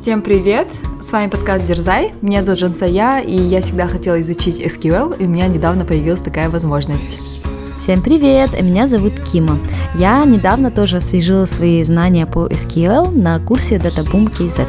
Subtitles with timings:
[0.00, 0.68] Всем привет!
[1.02, 2.12] С вами подкаст Дерзай.
[2.22, 6.48] Меня зовут Жансая, и я всегда хотела изучить SQL, и у меня недавно появилась такая
[6.48, 7.42] возможность.
[7.80, 8.52] Всем привет!
[8.62, 9.58] Меня зовут Кима.
[9.96, 14.68] Я недавно тоже освежила свои знания по SQL на курсе DataBoom KZ.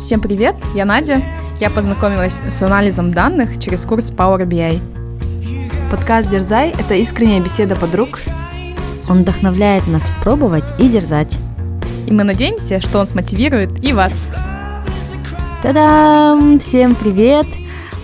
[0.00, 0.56] Всем привет!
[0.74, 1.22] Я Надя.
[1.60, 4.80] Я познакомилась с анализом данных через курс Power BI.
[5.92, 8.18] Подкаст Дерзай– это искренняя беседа подруг.
[9.08, 11.38] Он вдохновляет нас пробовать и дерзать.
[12.12, 14.12] И мы надеемся, что он смотивирует и вас.
[15.62, 16.58] Та-дам!
[16.58, 17.46] Всем привет!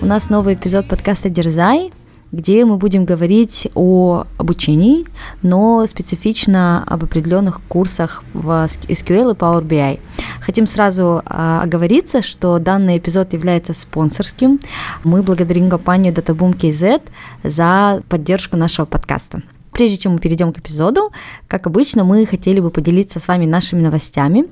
[0.01, 1.93] У нас новый эпизод подкаста «Дерзай»,
[2.33, 5.05] где мы будем говорить о обучении,
[5.43, 10.01] но специфично об определенных курсах в SQL и Power BI.
[10.41, 14.59] Хотим сразу а, оговориться, что данный эпизод является спонсорским.
[15.05, 17.03] Мы благодарим компанию DataBoom KZ
[17.45, 19.43] за поддержку нашего подкаста.
[19.79, 21.13] Прежде чем мы перейдем к эпизоду,
[21.47, 24.47] как обычно, мы хотели бы поделиться с вами нашими новостями.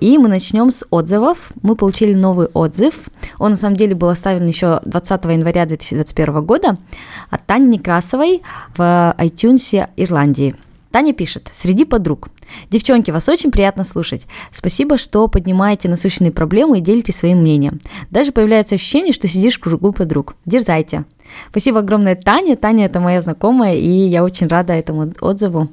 [0.00, 1.50] И мы начнем с отзывов.
[1.62, 3.08] Мы получили новый отзыв.
[3.38, 6.76] Он на самом деле был оставлен еще 20 января 2021 года
[7.30, 8.42] от Тани Некрасовой
[8.76, 10.54] в iTunes Ирландии.
[10.90, 12.28] Таня пишет, среди подруг.
[12.70, 14.26] Девчонки, вас очень приятно слушать.
[14.52, 17.80] Спасибо, что поднимаете насущные проблемы и делитесь своим мнением.
[18.10, 20.36] Даже появляется ощущение, что сидишь в кругу подруг.
[20.44, 21.04] Дерзайте.
[21.50, 22.56] Спасибо огромное Таня.
[22.56, 25.68] Таня это моя знакомая, и я очень рада этому отзыву.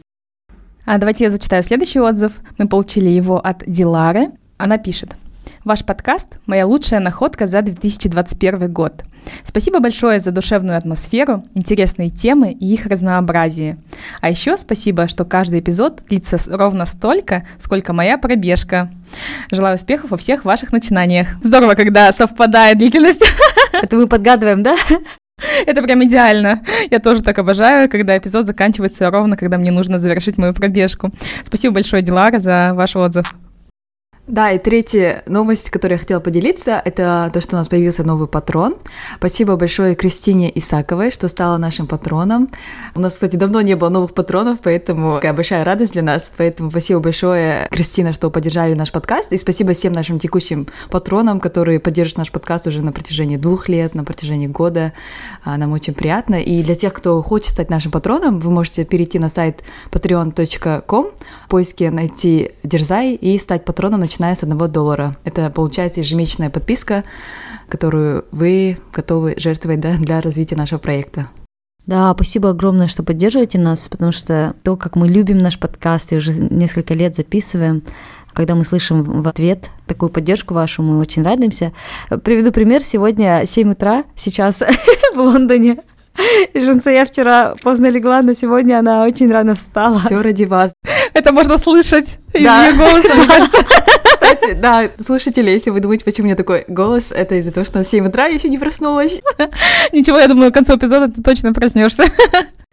[0.85, 2.33] А давайте я зачитаю следующий отзыв.
[2.57, 4.31] Мы получили его от Дилары.
[4.57, 5.15] Она пишет.
[5.63, 9.03] Ваш подкаст– моя лучшая находка за 2021 год.
[9.43, 13.77] Спасибо большое за душевную атмосферу, интересные темы и их разнообразие.
[14.21, 18.91] А еще спасибо, что каждый эпизод длится ровно столько, сколько моя пробежка.
[19.51, 21.27] Желаю успехов во всех ваших начинаниях.
[21.43, 23.23] Здорово, когда совпадает длительность.
[23.71, 24.75] Это мы подгадываем, да?
[25.65, 26.61] Это прям идеально.
[26.89, 31.11] Я тоже так обожаю, когда эпизод заканчивается ровно, когда мне нужно завершить мою пробежку.
[31.43, 33.35] Спасибо большое, Дилара, за ваш отзыв.
[34.25, 38.29] Да, и третья новость, которую я хотела поделиться, это то, что у нас появился новый
[38.29, 38.75] патрон.
[39.17, 42.47] Спасибо большое Кристине Исаковой, что стала нашим патроном.
[42.95, 46.31] У нас, кстати, давно не было новых патронов, поэтому такая большая радость для нас.
[46.37, 49.33] Поэтому спасибо большое, Кристина, что поддержали наш подкаст.
[49.33, 53.93] И спасибо всем нашим текущим патронам, которые поддерживают наш подкаст уже на протяжении двух лет,
[53.93, 54.93] на протяжении года.
[55.43, 56.35] А, нам очень приятно.
[56.35, 61.07] И для тех, кто хочет стать нашим патроном, вы можете перейти на сайт patreon.com,
[61.45, 65.15] в поиске найти Дерзай и стать патроном на начиная с одного доллара.
[65.23, 67.03] Это получается ежемесячная подписка,
[67.67, 71.29] которую вы готовы жертвовать да, для развития нашего проекта.
[71.87, 76.17] Да, спасибо огромное, что поддерживаете нас, потому что то, как мы любим наш подкаст и
[76.17, 77.81] уже несколько лет записываем,
[78.33, 81.71] когда мы слышим в ответ такую поддержку вашу, мы очень радуемся.
[82.23, 82.81] Приведу пример.
[82.83, 84.61] Сегодня 7 утра, сейчас
[85.15, 85.79] в Лондоне.
[86.53, 89.97] И я вчера поздно легла, но сегодня она очень рано встала.
[89.99, 90.73] Все ради вас.
[91.13, 92.67] Это можно слышать из да.
[92.67, 93.65] ее голоса, мне кажется.
[94.03, 97.79] Кстати, да, слушатели, если вы думаете, почему у меня такой голос, это из-за того, что
[97.79, 99.21] на 7 утра я еще не проснулась.
[99.91, 102.05] Ничего, я думаю, к концу эпизода ты точно проснешься.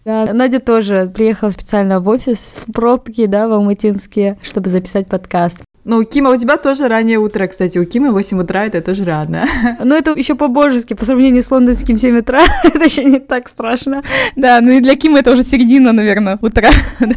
[0.03, 5.59] Да, Надя тоже приехала специально в офис в пробки, да, в Алматинске, чтобы записать подкаст.
[5.85, 7.77] Ну, Кима, у тебя тоже раннее утро, кстати.
[7.77, 9.47] У Кимы 8 утра, это тоже рано.
[9.85, 14.03] Ну, это еще по-божески, по сравнению с лондонским 7 утра, это еще не так страшно.
[14.37, 16.71] Да, ну и для Кимы это уже середина, наверное, утра.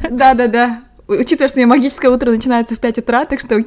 [0.09, 0.81] Да-да-да.
[1.19, 3.63] Учитывая, что у меня магическое утро начинается в 5 утра, так что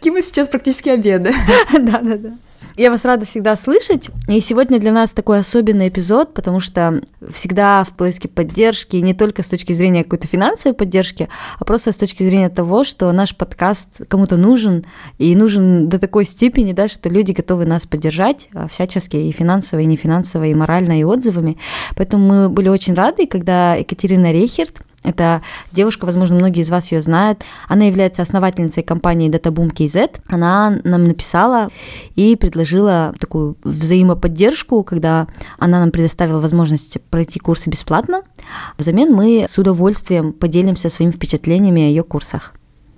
[0.00, 1.32] Кима сейчас практически обеда.
[1.72, 2.36] Да-да-да.
[2.76, 4.10] Я вас рада всегда слышать.
[4.28, 9.42] И сегодня для нас такой особенный эпизод, потому что всегда в поиске поддержки, не только
[9.42, 14.06] с точки зрения какой-то финансовой поддержки, а просто с точки зрения того, что наш подкаст
[14.08, 14.86] кому-то нужен,
[15.18, 19.80] и нужен до такой степени, да, что люди готовы нас поддержать а, всячески и финансово,
[19.80, 21.58] и нефинансово, и морально, и отзывами.
[21.96, 27.00] Поэтому мы были очень рады, когда Екатерина Рейхерт, это девушка, возможно, многие из вас ее
[27.00, 27.42] знают.
[27.68, 30.20] Она является основательницей компании DataBoom KZ.
[30.28, 31.70] Она нам написала
[32.16, 35.26] и предложила такую взаимоподдержку, когда
[35.58, 38.22] она нам предоставила возможность пройти курсы бесплатно.
[38.76, 42.52] Взамен мы с удовольствием поделимся своими впечатлениями о ее курсах.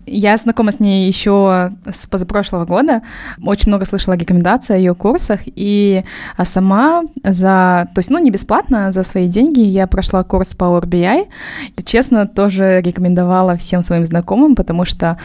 [0.07, 3.03] Я знакома с ней еще с позапрошлого года.
[3.45, 5.41] Очень много слышала рекомендаций о ее курсах.
[5.45, 6.05] И
[6.37, 7.89] а сама за...
[7.95, 11.29] То есть, ну, не бесплатно, а за свои деньги я прошла курс Power BI.
[11.77, 15.19] И, честно, тоже рекомендовала всем своим знакомым, потому что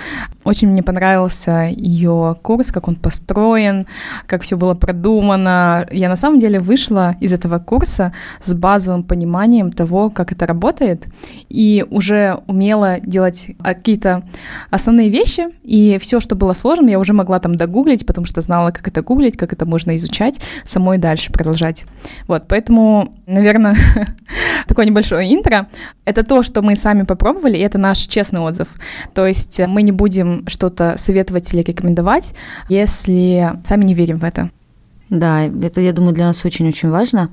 [0.43, 3.85] очень мне понравился ее курс, как он построен,
[4.27, 5.87] как все было продумано.
[5.91, 11.03] Я на самом деле вышла из этого курса с базовым пониманием того, как это работает,
[11.49, 14.23] и уже умела делать какие-то
[14.69, 18.71] основные вещи, и все, что было сложно, я уже могла там догуглить, потому что знала,
[18.71, 21.85] как это гуглить, как это можно изучать, самой дальше продолжать.
[22.27, 23.75] Вот, поэтому, наверное,
[24.67, 25.67] такое небольшое интро.
[26.05, 28.69] Это то, что мы сами попробовали, и это наш честный отзыв.
[29.13, 32.33] То есть мы не будем что-то советовать или рекомендовать,
[32.69, 34.49] если сами не верим в это.
[35.09, 37.29] Да, это, я думаю, для нас очень-очень важно.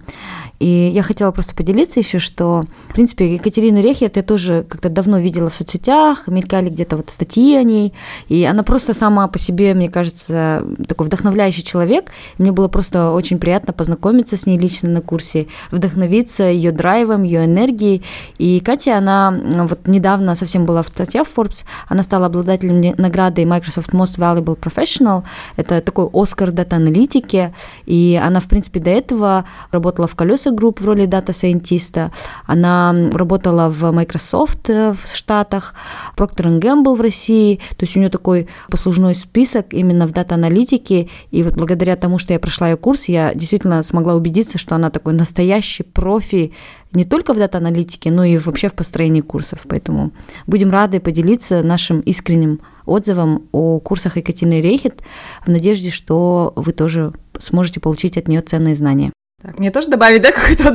[0.61, 5.19] И я хотела просто поделиться еще, что, в принципе, Екатерина Рехерт я тоже как-то давно
[5.19, 7.93] видела в соцсетях, мелькали где-то вот статьи о ней,
[8.29, 12.13] и она просто сама по себе, мне кажется, такой вдохновляющий человек.
[12.39, 17.45] Мне было просто очень приятно познакомиться с ней лично на курсе, вдохновиться ее драйвом, ее
[17.45, 18.05] энергией.
[18.39, 19.37] И Катя, она
[19.69, 24.57] вот недавно совсем была в статье в Forbes, она стала обладателем награды Microsoft Most Valuable
[24.57, 25.25] Professional,
[25.57, 27.53] это такой Оскар data -аналитики,
[27.87, 32.13] и она, в принципе, до этого работала в Колеса Group в роли data scientist а,
[32.47, 35.75] она работала в Microsoft э, в Штатах,
[36.17, 41.09] Procter Gamble в России, то есть у нее такой послужной список именно в data -аналитике,
[41.31, 44.91] и вот благодаря тому, что я прошла ее курс, я действительно смогла убедиться, что она
[44.91, 46.53] такой настоящий профи
[46.93, 49.61] не только в data -аналитике, но и вообще в построении курсов.
[49.69, 50.13] Поэтому
[50.47, 55.03] будем рады поделиться нашим искренним отзывом о курсах Екатерины Рейхет
[55.45, 59.13] в надежде, что вы тоже сможете получить от нее ценные знания.
[59.45, 60.75] Так, мне тоже добавить, да, какой-то?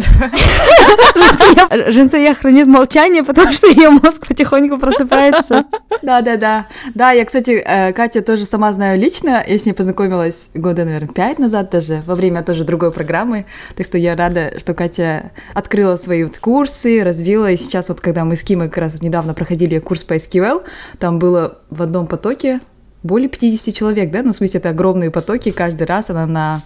[1.92, 5.66] Женция хранит молчание, потому что ее мозг потихоньку просыпается.
[6.04, 6.68] Да, да, да.
[6.94, 9.44] Да, я, кстати, э, Катю тоже сама знаю лично.
[9.46, 13.48] Я с ней познакомилась года, наверное, пять назад даже, во время тоже другой программы.
[13.76, 17.50] Так что я рада, что Катя открыла свои вот курсы, развила.
[17.50, 20.64] И сейчас вот, когда мы с Кимой как раз вот недавно проходили курс по SQL,
[21.00, 22.62] там было в одном потоке
[23.04, 24.24] более 50 человек, да?
[24.24, 25.52] Ну, в смысле, это огромные потоки.
[25.52, 26.62] Каждый раз она на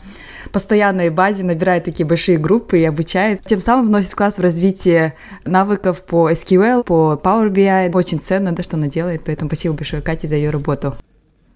[0.51, 3.43] постоянной базе набирает такие большие группы и обучает.
[3.45, 5.13] Тем самым вносит класс в развитие
[5.45, 7.91] навыков по SQL, по Power BI.
[7.95, 10.95] Очень ценно, да, что она делает, поэтому спасибо большое Кате за ее работу.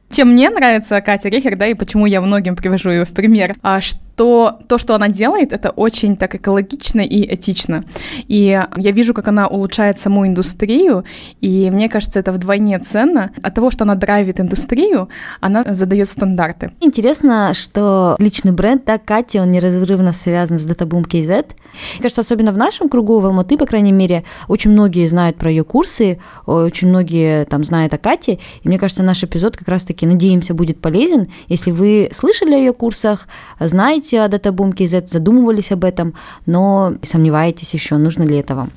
[0.09, 3.81] Чем мне нравится Катя Рихер, да, и почему я многим привожу ее в пример, а
[3.81, 7.85] что то то, что она делает, это очень так экологично и этично.
[8.27, 11.05] И я вижу, как она улучшает саму индустрию,
[11.39, 13.31] и мне кажется, это вдвойне ценно.
[13.43, 15.07] От того, что она драйвит индустрию,
[15.39, 16.71] она задает стандарты.
[16.81, 21.51] Интересно, что личный бренд, да, Катя, он неразрывно связан с DataBoom KZ.
[21.93, 25.51] Мне кажется, особенно в нашем кругу, в Алматы, по крайней мере, очень многие знают про
[25.51, 30.07] ее курсы, очень многие там знают о Кате, и мне кажется, наш эпизод как раз-таки,
[30.07, 31.27] надеемся, будет полезен.
[31.49, 33.27] Если вы слышали о ее курсах,
[33.59, 36.13] знаете, знаете о Databoom KZ, задумывались об этом,
[36.45, 38.71] но сомневаетесь еще, нужно ли это вам.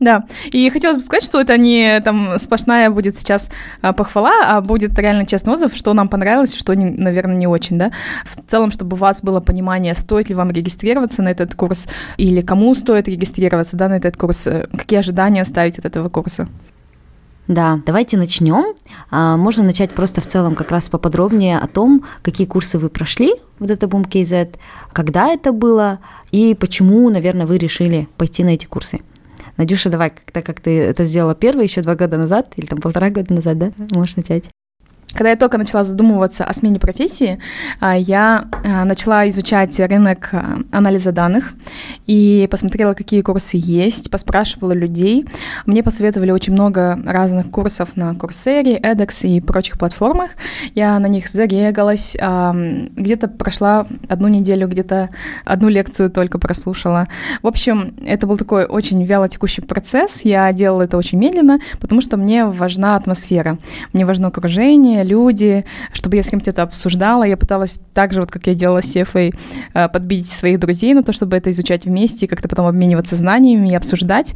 [0.00, 3.50] Да, и хотелось бы сказать, что это не там сплошная будет сейчас
[3.82, 7.78] а, похвала, а будет реально честный отзыв, что нам понравилось, что, не, наверное, не очень,
[7.78, 7.90] да.
[8.24, 12.40] В целом, чтобы у вас было понимание, стоит ли вам регистрироваться на этот курс или
[12.40, 16.48] кому стоит регистрироваться, да, на этот курс, э, какие ожидания ставить от этого курса.
[17.50, 18.76] Да, давайте начнем.
[19.10, 23.34] А, можно начать просто в целом как раз поподробнее о том, какие курсы вы прошли
[23.58, 24.54] в DataBoom KZ,
[24.92, 25.98] когда это было
[26.30, 29.00] и почему, наверное, вы решили пойти на эти курсы.
[29.56, 33.10] Надюша, давай, так как ты это сделала первый, еще два года назад, или там полтора
[33.10, 34.44] года назад, да, можешь начать.
[35.12, 37.38] Когда я только начала задумываться о смене профессии,
[37.80, 41.52] а, я а, начала изучать рынок а, анализа данных
[42.06, 45.26] и посмотрела, какие курсы есть, поспрашивала людей.
[45.66, 50.30] Мне посоветовали очень много разных курсов на Coursera, edX и прочих платформах.
[50.74, 55.10] Я на них зарегалась, где-то прошла одну неделю, где-то
[55.44, 57.08] одну лекцию только прослушала.
[57.42, 60.22] В общем, это был такой очень вяло текущий процесс.
[60.22, 63.58] Я делала это очень медленно, потому что мне важна атмосфера,
[63.92, 67.24] мне важно окружение, люди, чтобы я с кем-то это обсуждала.
[67.24, 69.34] Я пыталась так же, вот как я делала с Сефой,
[69.74, 73.76] э, подбить своих друзей на то, чтобы это изучать вместе как-то потом обмениваться знаниями и
[73.76, 74.34] обсуждать.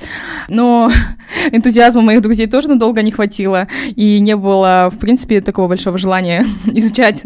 [0.48, 0.90] Но
[1.52, 6.46] энтузиазма моих друзей тоже надолго не хватило, и не было, в принципе, такого большого желания
[6.66, 7.22] изучать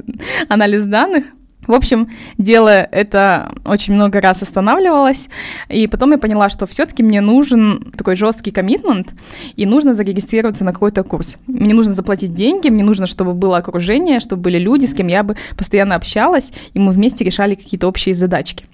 [0.49, 1.25] анализ данных.
[1.69, 2.09] В общем,
[2.39, 5.29] дело это очень много раз останавливалось,
[5.69, 9.09] и потом я поняла, что все-таки мне нужен такой жесткий коммитмент,
[9.55, 11.37] и нужно зарегистрироваться на какой-то курс.
[11.47, 15.23] Мне нужно заплатить деньги, мне нужно, чтобы было окружение, чтобы были люди, с кем я
[15.23, 18.65] бы постоянно общалась, и мы вместе решали какие-то общие задачки.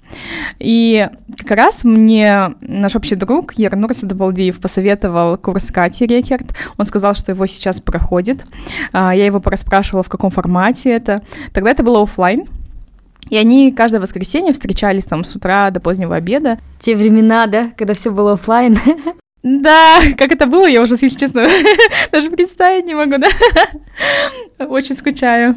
[0.59, 6.55] И как раз мне наш общий друг Ернур Садабалдиев посоветовал курс Кати Рекерт.
[6.77, 8.45] Он сказал, что его сейчас проходит.
[8.93, 11.21] А, я его пораспрашивала, в каком формате это.
[11.53, 12.45] Тогда это было офлайн,
[13.29, 16.59] и они каждое воскресенье встречались там с утра до позднего обеда.
[16.79, 18.77] Те времена, да, когда все было офлайн.
[19.45, 21.47] Да, как это было, я уже, если честно,
[22.11, 23.27] даже представить не могу, да.
[24.65, 25.55] Очень скучаю.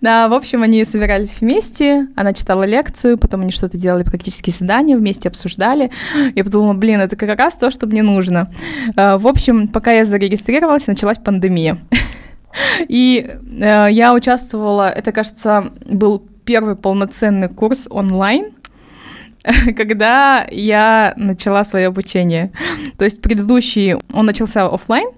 [0.00, 4.96] Да, в общем, они собирались вместе, она читала лекцию, потом они что-то делали, практические задания,
[4.96, 5.92] вместе обсуждали.
[6.34, 8.50] Я подумала, блин, это как раз то, что мне нужно.
[8.96, 11.78] А, в общем, пока я зарегистрировалась, началась пандемия.
[12.88, 13.24] И
[13.60, 18.52] э, я участвовала, это, кажется, был первый полноценный курс онлайн.
[19.76, 22.50] когда я начала свое обучение.
[22.98, 25.08] То есть предыдущий, он начался офлайн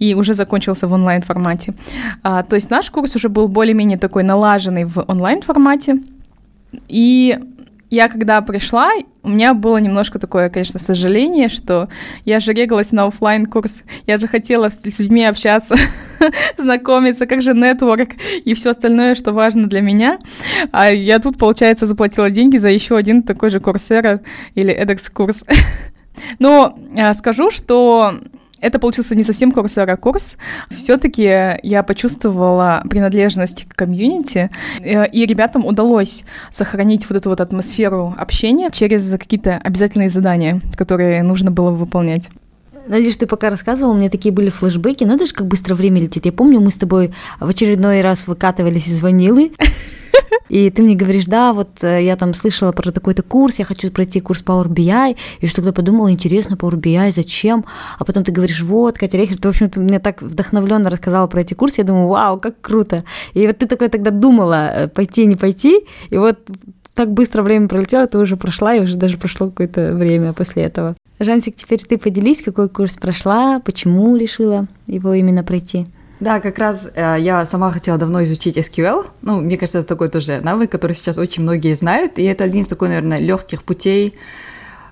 [0.00, 1.74] и уже закончился в онлайн формате.
[2.22, 5.98] А, то есть наш курс уже был более-менее такой налаженный в онлайн формате.
[6.88, 7.38] И
[7.90, 8.90] я когда пришла,
[9.22, 11.88] у меня было немножко такое, конечно, сожаление, что
[12.24, 15.76] я же регалась на офлайн курс, я же хотела с людьми общаться,
[16.58, 18.10] знакомиться, как же нетворк
[18.44, 20.18] и все остальное, что важно для меня.
[20.72, 24.20] А я тут, получается, заплатила деньги за еще один такой же курсера
[24.54, 25.44] или edX курс.
[26.38, 28.20] Но а, скажу, что
[28.60, 30.36] это получился не совсем Coursera курс.
[30.70, 38.14] Все-таки я почувствовала принадлежность к комьюнити, э, и ребятам удалось сохранить вот эту вот атмосферу
[38.18, 42.28] общения через какие-то обязательные задания, которые нужно было выполнять.
[42.86, 45.02] Надеюсь, ты пока рассказывала, у меня такие были флешбеки.
[45.02, 46.24] Надо же, как быстро время летит.
[46.24, 49.52] Я помню, мы с тобой в очередной раз выкатывались из ванилы.
[50.48, 53.90] И ты мне говоришь, да, вот э, я там слышала про такой-то курс, я хочу
[53.90, 57.64] пройти курс Power BI, и что тогда подумала, интересно, Power BI, зачем?
[57.98, 61.26] А потом ты говоришь, вот, Катя Рехер, ты, в общем, ты мне так вдохновленно рассказала
[61.26, 63.04] про эти курсы, я думаю, вау, как круто.
[63.34, 66.38] И вот ты такой тогда думала, э, пойти, не пойти, и вот
[66.94, 70.96] так быстро время пролетело, ты уже прошла, и уже даже прошло какое-то время после этого.
[71.18, 75.86] Жансик, теперь ты поделись, какой курс прошла, почему решила его именно пройти?
[76.18, 79.06] Да, как раз э, я сама хотела давно изучить SQL.
[79.22, 82.62] Ну, мне кажется, это такой тоже навык, который сейчас очень многие знают, и это один
[82.62, 84.14] из такой, наверное, легких путей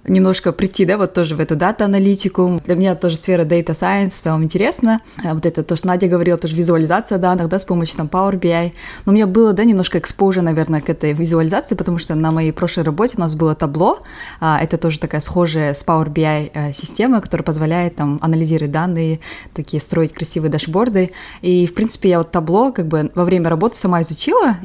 [0.06, 2.60] немножко прийти, да, вот тоже в эту дата-аналитику.
[2.64, 5.00] Для меня тоже сфера Data Science в целом интересна.
[5.22, 8.38] А вот это то, что Надя говорила, тоже визуализация данных, да, с помощью там Power
[8.38, 8.72] BI.
[9.06, 12.52] Но у меня было, да, немножко экспоза, наверное, к этой визуализации, потому что на моей
[12.52, 14.00] прошлой работе у нас было табло.
[14.40, 19.20] А, это тоже такая схожая с Power BI э, система, которая позволяет там анализировать данные,
[19.54, 21.12] такие строить красивые дашборды.
[21.40, 24.58] И, в принципе, я вот табло как бы во время работы сама изучила,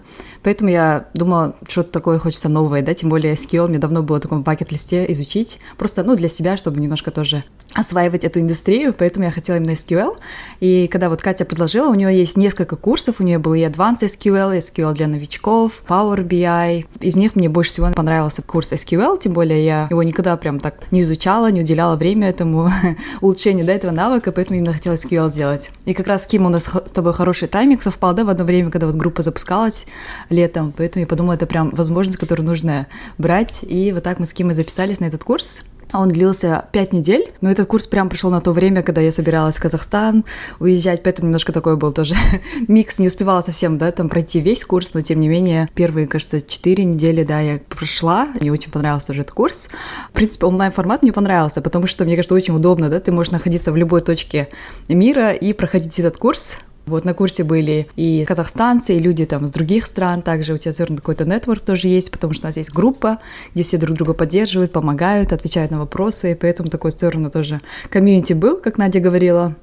[0.44, 4.22] поэтому я думала, что-то такое хочется новое, да, тем более SQL мне давно было в
[4.22, 7.44] таком бакет-листе изучить изучить, просто, ну, для себя, чтобы немножко тоже
[7.76, 10.18] осваивать эту индустрию, поэтому я хотела именно SQL.
[10.60, 14.02] И когда вот Катя предложила, у нее есть несколько курсов, у нее был и Advanced
[14.02, 16.86] SQL, SQL для новичков, Power BI.
[17.00, 20.92] Из них мне больше всего понравился курс SQL, тем более я его никогда прям так
[20.92, 22.72] не изучала, не уделяла время этому
[23.22, 25.72] улучшению да, этого навыка, поэтому именно хотела SQL сделать.
[25.86, 28.72] И как раз, Ким, у нас с тобой хороший тайминг совпал, да, в одно время,
[28.72, 29.86] когда вот группа запускалась
[30.30, 34.34] летом, поэтому я подумала, это прям возможность, которую нужно брать, и вот так мы с
[34.34, 38.42] Кимой записались на этот курс, он длился пять недель, но этот курс прям пришел на
[38.42, 40.26] то время, когда я собиралась в Казахстан
[40.60, 42.16] уезжать, поэтому немножко такой был тоже
[42.68, 46.42] микс, не успевала совсем, да, там пройти весь курс, но тем не менее первые, кажется,
[46.42, 49.70] четыре недели, да, я прошла, мне очень понравился тоже этот курс.
[50.10, 53.72] В принципе, онлайн-формат мне понравился, потому что, мне кажется, очень удобно, да, ты можешь находиться
[53.72, 54.50] в любой точке
[54.88, 56.58] мира и проходить этот курс,
[56.90, 60.74] вот на курсе были и казахстанцы, и люди там с других стран, также у тебя
[60.74, 63.20] все равно какой-то нетворк тоже есть, потому что у нас есть группа,
[63.54, 68.34] где все друг друга поддерживают, помогают, отвечают на вопросы, и поэтому такой сторону тоже комьюнити
[68.34, 69.56] был, как Надя говорила.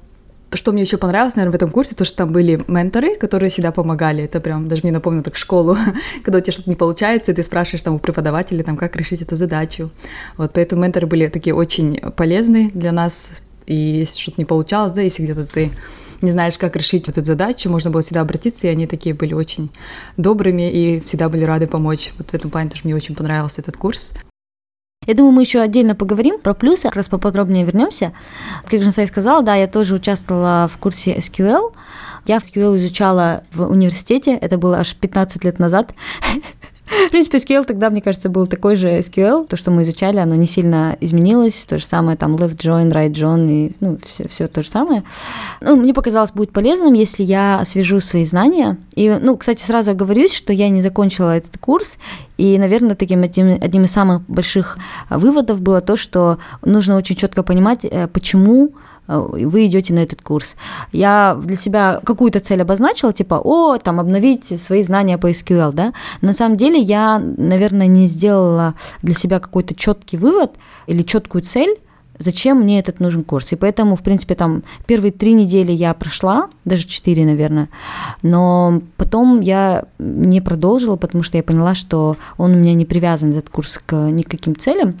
[0.53, 3.73] Что мне еще понравилось, наверное, в этом курсе, то, что там были менторы, которые всегда
[3.73, 4.23] помогали.
[4.23, 5.75] Это прям, даже мне напомнило так школу,
[6.23, 9.21] когда у тебя что-то не получается, и ты спрашиваешь там у преподавателя, там, как решить
[9.21, 9.91] эту задачу.
[10.37, 13.29] Вот, поэтому менторы были такие очень полезны для нас,
[13.65, 15.71] и если что-то не получалось, да, если где-то ты
[16.21, 19.69] не знаешь, как решить эту задачу, можно было всегда обратиться, и они такие были очень
[20.17, 22.13] добрыми и всегда были рады помочь.
[22.17, 24.13] Вот в этом плане тоже мне очень понравился этот курс.
[25.05, 28.13] Я думаю, мы еще отдельно поговорим про плюсы, как раз поподробнее вернемся.
[28.69, 31.73] Как же я сказала, да, я тоже участвовала в курсе SQL.
[32.25, 35.93] Я SQL изучала в университете, это было аж 15 лет назад.
[36.87, 39.45] В принципе, SQL тогда, мне кажется, был такой же SQL.
[39.45, 41.65] То, что мы изучали, оно не сильно изменилось.
[41.65, 45.03] То же самое там left join, right join и ну, все, все то же самое.
[45.59, 48.77] Ну, мне показалось, будет полезным, если я освежу свои знания.
[48.95, 51.97] И, ну, кстати, сразу оговорюсь, что я не закончила этот курс,
[52.37, 54.77] и, наверное, таким одним, одним из самых больших
[55.09, 58.71] выводов было то, что нужно очень четко понимать, э, почему
[59.07, 60.55] вы идете на этот курс.
[60.91, 65.93] Я для себя какую-то цель обозначила, типа, о, там, обновить свои знания по SQL, да.
[66.21, 70.51] На самом деле я, наверное, не сделала для себя какой-то четкий вывод
[70.87, 71.77] или четкую цель,
[72.19, 73.51] зачем мне этот нужен курс.
[73.51, 77.69] И поэтому, в принципе, там первые три недели я прошла, даже четыре, наверное,
[78.21, 83.29] но потом я не продолжила, потому что я поняла, что он у меня не привязан,
[83.29, 84.95] этот курс, к никаким целям.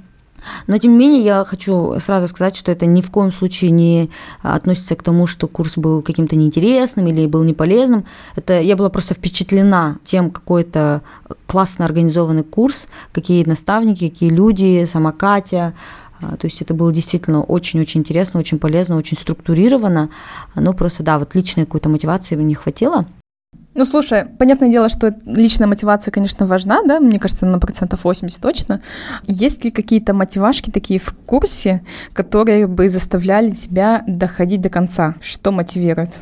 [0.67, 4.09] Но, тем не менее, я хочу сразу сказать, что это ни в коем случае не
[4.41, 8.05] относится к тому, что курс был каким-то неинтересным или был неполезным.
[8.35, 11.01] Это я была просто впечатлена тем, какой это
[11.45, 15.73] классно организованный курс, какие наставники, какие люди, сама Катя,
[16.19, 20.09] а, то есть это было действительно очень-очень интересно, очень полезно, очень структурировано.
[20.55, 23.05] Но просто, да, вот личной какой-то мотивации не хватило.
[23.77, 28.41] Ну, слушай, понятное дело, что личная мотивация, конечно, важна, да, мне кажется, на процентов 80
[28.41, 28.81] точно.
[29.27, 35.13] Есть ли какие-то мотивашки такие в курсе, которые бы заставляли тебя доходить до конца?
[35.21, 36.17] Что мотивирует?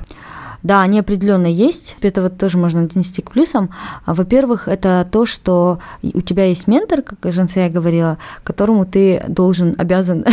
[0.66, 1.96] Да, они определенно есть.
[2.02, 3.70] Это вот тоже можно отнести к плюсам.
[4.04, 9.76] А, во-первых, это то, что у тебя есть ментор, как Жансея говорила, которому ты должен,
[9.78, 10.26] обязан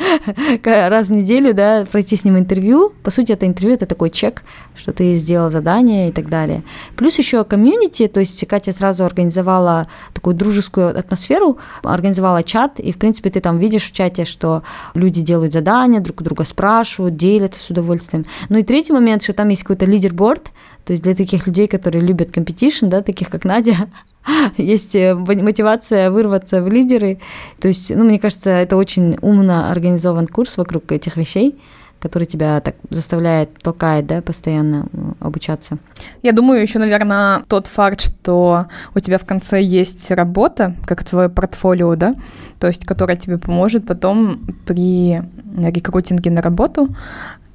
[0.64, 2.94] раз в неделю да, пройти с ним интервью.
[3.02, 6.62] По сути, это интервью, это такой чек, что ты сделал задание и так далее.
[6.96, 12.96] Плюс еще комьюнити, то есть Катя сразу организовала такую дружескую атмосферу, организовала чат, и, в
[12.96, 14.62] принципе, ты там видишь в чате, что
[14.94, 18.24] люди делают задания, друг друга спрашивают, делятся с удовольствием.
[18.48, 20.50] Ну и третий момент, что там есть какой-то leaderboard,
[20.84, 23.88] то есть для таких людей, которые любят competition, да, таких как Надя,
[24.56, 27.18] есть э, мотивация вырваться в лидеры.
[27.60, 31.58] То есть, ну, мне кажется, это очень умно организован курс вокруг этих вещей
[31.98, 34.86] который тебя так заставляет, толкает, да, постоянно
[35.18, 35.78] обучаться.
[36.22, 41.28] Я думаю, еще, наверное, тот факт, что у тебя в конце есть работа, как твое
[41.30, 42.14] портфолио, да,
[42.60, 45.22] то есть, которая тебе поможет потом при
[45.56, 46.94] рекрутинге на работу.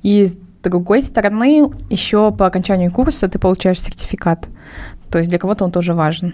[0.02, 0.26] И
[0.62, 4.48] другой стороны, еще по окончанию курса ты получаешь сертификат.
[5.10, 6.34] То есть для кого-то он тоже важен.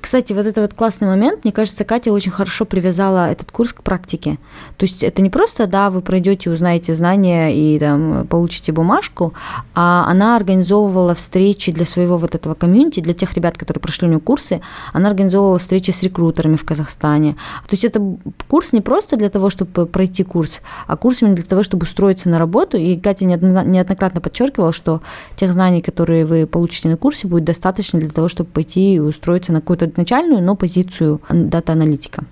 [0.00, 3.82] Кстати, вот это вот классный момент, мне кажется, Катя очень хорошо привязала этот курс к
[3.82, 4.38] практике.
[4.76, 9.34] То есть это не просто, да, вы пройдете, узнаете знания и там получите бумажку,
[9.74, 14.10] а она организовывала встречи для своего вот этого комьюнити, для тех ребят, которые прошли у
[14.10, 14.60] нее курсы,
[14.92, 17.32] она организовывала встречи с рекрутерами в Казахстане.
[17.68, 18.00] То есть это
[18.48, 22.28] курс не просто для того, чтобы пройти курс, а курс именно для того, чтобы устроиться
[22.28, 22.76] на работу.
[22.76, 25.02] И Катя неоднократно подчеркивала, что
[25.36, 29.52] тех знаний, которые вы получите на курсе, будет достаточно для того, чтобы пойти и устроиться
[29.52, 32.24] на какую-то начальную, но позицию дата-аналитика.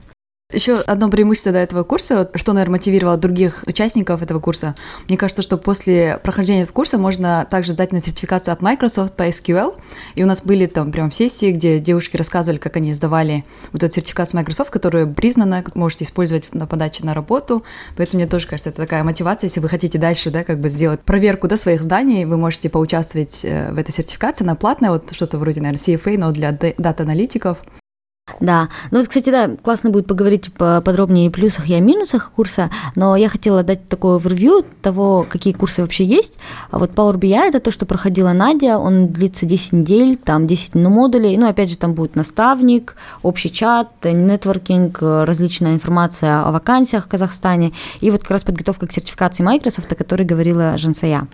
[0.52, 4.74] Еще одно преимущество до этого курса, что, наверное, мотивировало других участников этого курса.
[5.06, 9.78] Мне кажется, что после прохождения курса можно также сдать на сертификацию от Microsoft по SQL.
[10.14, 13.94] И у нас были там прям сессии, где девушки рассказывали, как они сдавали вот этот
[13.94, 17.62] сертификат с Microsoft, которая признана, можете использовать на подаче на работу.
[17.96, 21.00] Поэтому мне тоже кажется, это такая мотивация, если вы хотите дальше, да, как бы сделать
[21.00, 25.38] проверку, да, своих зданий, вы можете поучаствовать э, в этой сертификации, она платная, вот что-то
[25.38, 27.58] вроде, наверное, CFA, но для дата-аналитиков.
[28.40, 32.70] Да, ну вот, кстати, да, классно будет поговорить подробнее о плюсах и о минусах курса,
[32.96, 36.38] но я хотела дать такое ревью того, какие курсы вообще есть.
[36.70, 40.74] А вот Power BI– это то, что проходила Надя, он длится 10 недель, там 10
[40.74, 47.08] модулей, ну, опять же, там будет наставник, общий чат, нетворкинг, различная информация о вакансиях в
[47.08, 51.26] Казахстане, и вот как раз подготовка к сертификации Microsoft, о которой говорила Жансая.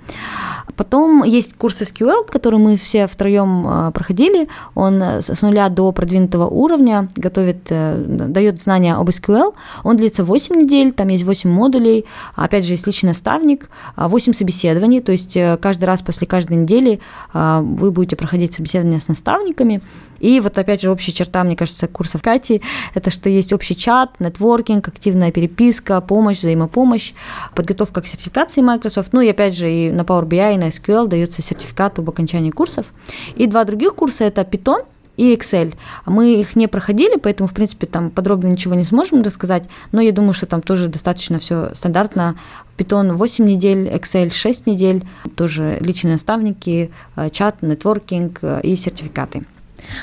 [0.76, 6.46] Потом есть курс SQL, который мы все втроем а, проходили, он с нуля до продвинутого
[6.46, 7.96] уровня, уровня, готовит, э,
[8.29, 9.55] дает знания об SQL.
[9.85, 14.35] Он длится 8 недель, там есть 8 модулей, опять же, есть личный наставник, 8 а,
[14.35, 17.01] собеседований, то есть э, каждый раз после каждой недели
[17.33, 19.83] а, вы будете проходить собеседование с наставниками.
[20.20, 22.62] И вот опять же общая черта, мне кажется, курсов Кати,
[22.94, 27.12] это что есть общий чат, нетворкинг, активная переписка, помощь, взаимопомощь,
[27.55, 31.07] подготовка к сертификации Microsoft, ну и опять же и на Power BI, и на SQL
[31.07, 32.87] дается сертификат об окончании курсов.
[33.35, 34.85] И два других курса это Python,
[35.16, 35.74] и Excel.
[36.05, 40.12] Мы их не проходили, поэтому, в принципе, там подробно ничего не сможем рассказать, но я
[40.12, 42.37] думаю, что там тоже достаточно все стандартно.
[42.76, 45.02] Python 8 недель, Excel 6 недель,
[45.35, 49.44] тоже личные наставники, э, чат, нетворкинг э, и сертификаты.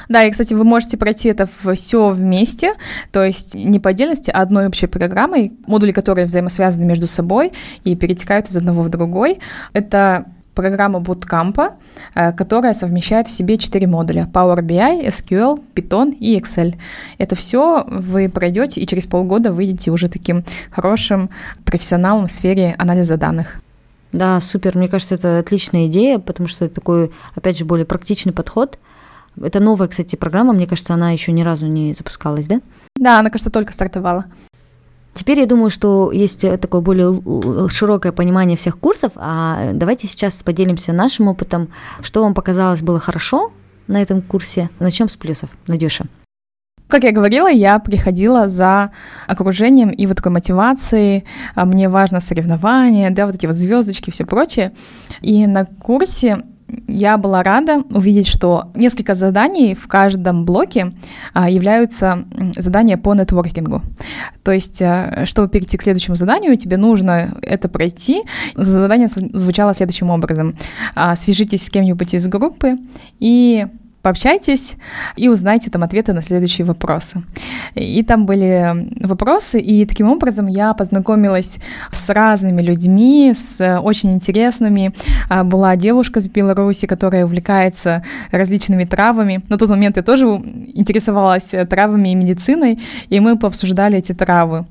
[0.09, 2.73] Да, и, кстати, вы можете пройти это все вместе,
[3.11, 7.95] то есть не по отдельности, а одной общей программой, модули, которые взаимосвязаны между собой и
[7.95, 9.39] перетекают из одного в другой.
[9.73, 11.73] Это программа Bootcamp,
[12.15, 16.75] э, которая совмещает в себе четыре модуля Power BI, SQL, Python и Excel.
[17.17, 21.29] Это все вы пройдете и через полгода выйдете уже таким хорошим
[21.65, 23.61] профессионалом в сфере анализа данных.
[24.11, 24.77] Да, супер.
[24.77, 28.77] Мне кажется, это отличная идея, потому что это такой, опять же, более практичный подход.
[29.41, 30.53] Это новая, кстати, программа.
[30.53, 32.61] Мне кажется, она еще ни разу не запускалась, да?
[32.95, 34.25] Да, она, кажется, только стартовала.
[35.13, 40.41] Теперь я думаю, что есть э, такое более широкое понимание всех курсов, а давайте сейчас
[40.43, 41.69] поделимся нашим опытом,
[42.01, 43.51] что вам показалось было хорошо
[43.87, 44.69] на этом курсе.
[44.79, 45.49] Начнем с плюсов.
[45.67, 46.05] Надюша.
[46.87, 48.91] Как я говорила, я приходила за
[49.27, 51.25] окружением и вот такой мотивацией.
[51.55, 54.73] А мне важно соревнования, да, вот эти вот звездочки все прочее.
[55.21, 56.43] И на курсе
[56.87, 60.93] я была рада увидеть, что несколько заданий в каждом блоке
[61.33, 63.81] а, являются задания по нетворкингу.
[64.43, 68.21] То есть, а, чтобы перейти к следующему заданию, тебе нужно это пройти.
[68.55, 70.55] Задание звучало следующим образом.
[70.95, 72.77] А, свяжитесь с кем-нибудь из группы
[73.19, 73.67] и
[74.03, 74.75] пообщайтесь
[75.15, 77.23] и узнайте там ответы на следующие вопросы.
[77.73, 81.59] И там были вопросы, и таким образом я познакомилась
[81.91, 84.93] с разными людьми, с очень интересными.
[85.29, 89.41] А, была девушка из Беларуси, которая увлекается различными травами.
[89.47, 94.65] На тот момент я тоже интересовалась травами и медициной, и мы пообсуждали эти травы.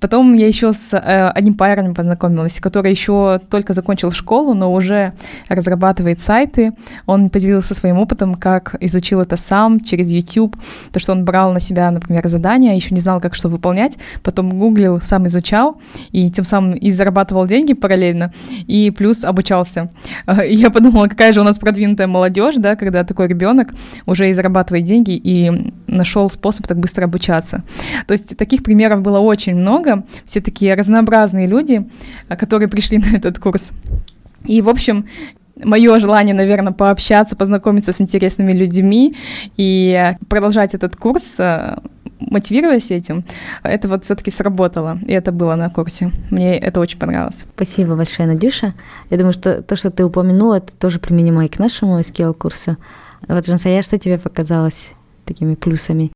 [0.00, 5.12] Потом я еще с э, одним парнем познакомилась, который еще только закончил школу, но уже
[5.48, 6.72] разрабатывает сайты.
[7.04, 10.56] Он поделился своим опытом, как изучил это сам через YouTube,
[10.92, 14.58] то, что он брал на себя, например, задания, еще не знал, как что выполнять, потом
[14.58, 15.80] гуглил, сам изучал,
[16.12, 18.32] и тем самым и зарабатывал деньги параллельно,
[18.66, 19.90] и плюс обучался.
[20.46, 23.74] И я подумала, какая же у нас продвинутая молодежь, да, когда такой ребенок
[24.06, 27.62] уже и зарабатывает деньги и нашел способ так быстро обучаться.
[28.06, 31.86] То есть таких примеров было очень много, все такие разнообразные люди,
[32.28, 33.72] а, которые пришли на этот курс.
[34.44, 35.06] И, в общем,
[35.64, 39.16] мое желание, наверное, пообщаться, познакомиться с интересными людьми
[39.56, 41.82] и продолжать этот курс, а,
[42.20, 43.24] мотивируясь этим,
[43.62, 46.12] это вот все-таки сработало, и это было на курсе.
[46.30, 47.44] Мне это очень понравилось.
[47.54, 48.74] Спасибо большое, Надюша.
[49.10, 52.76] Я думаю, что то, что ты упомянула, это тоже применимо и к нашему SQL-курсу.
[53.28, 54.90] Вот, Жансая, что тебе показалось
[55.24, 56.12] такими плюсами?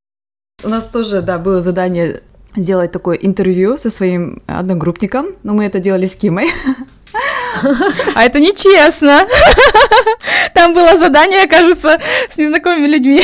[0.63, 2.23] У нас тоже, да, было задание
[2.57, 6.49] сделать такое интервью со своим одногруппником, но мы это делали с Кимой.
[8.15, 9.23] А это нечестно.
[10.55, 13.23] Там было задание, кажется, с незнакомыми людьми.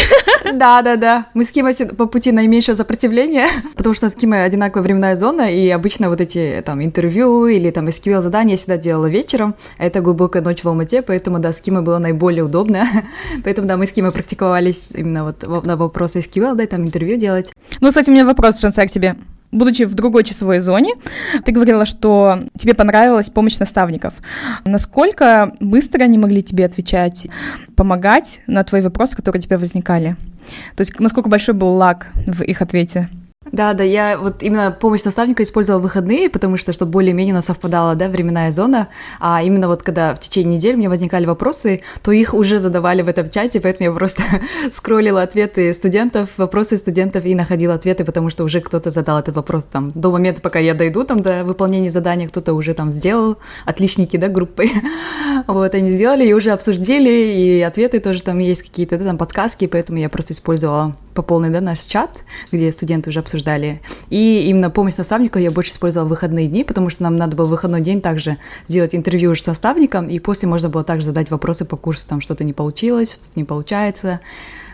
[0.52, 1.26] Да, да, да.
[1.34, 5.68] Мы с Кимой по пути наименьшего сопротивления, потому что с Кимой одинаковая временная зона, и
[5.70, 10.00] обычно вот эти там интервью или там SQL задания я всегда делала вечером, а это
[10.00, 12.86] глубокая ночь в Алмате, поэтому, да, с Кимой было наиболее удобно.
[13.44, 17.52] Поэтому, да, мы с Кимой практиковались именно вот на вопросы SQL, да, там интервью делать.
[17.80, 19.16] Ну, кстати, у меня вопрос, Шансай, к тебе
[19.52, 20.94] будучи в другой часовой зоне,
[21.44, 24.14] ты говорила, что тебе понравилась помощь наставников.
[24.64, 27.26] Насколько быстро они могли тебе отвечать,
[27.76, 30.16] помогать на твои вопросы, которые у тебя возникали?
[30.76, 33.08] То есть насколько большой был лаг в их ответе?
[33.52, 37.36] Да, да, я вот именно помощь наставника использовала в выходные, потому что, чтобы более-менее у
[37.36, 41.80] нас совпадала, да, временная зона, а именно вот когда в течение недели мне возникали вопросы,
[42.02, 44.22] то их уже задавали в этом чате, поэтому я просто
[44.70, 49.64] скроллила ответы студентов, вопросы студентов и находила ответы, потому что уже кто-то задал этот вопрос
[49.64, 54.18] там до момента, пока я дойду там до выполнения задания, кто-то уже там сделал, отличники,
[54.18, 54.68] да, группы,
[55.46, 59.66] вот, они сделали и уже обсудили, и ответы тоже там есть какие-то, да, там подсказки,
[59.66, 63.82] поэтому я просто использовала по полной, да, наш чат, где студенты уже обсуждали.
[64.08, 67.44] И именно помощь наставника я больше использовала в выходные дни, потому что нам надо было
[67.44, 71.30] в выходной день также сделать интервью уже с наставником, и после можно было также задать
[71.30, 74.20] вопросы по курсу, там что-то не получилось, что-то не получается,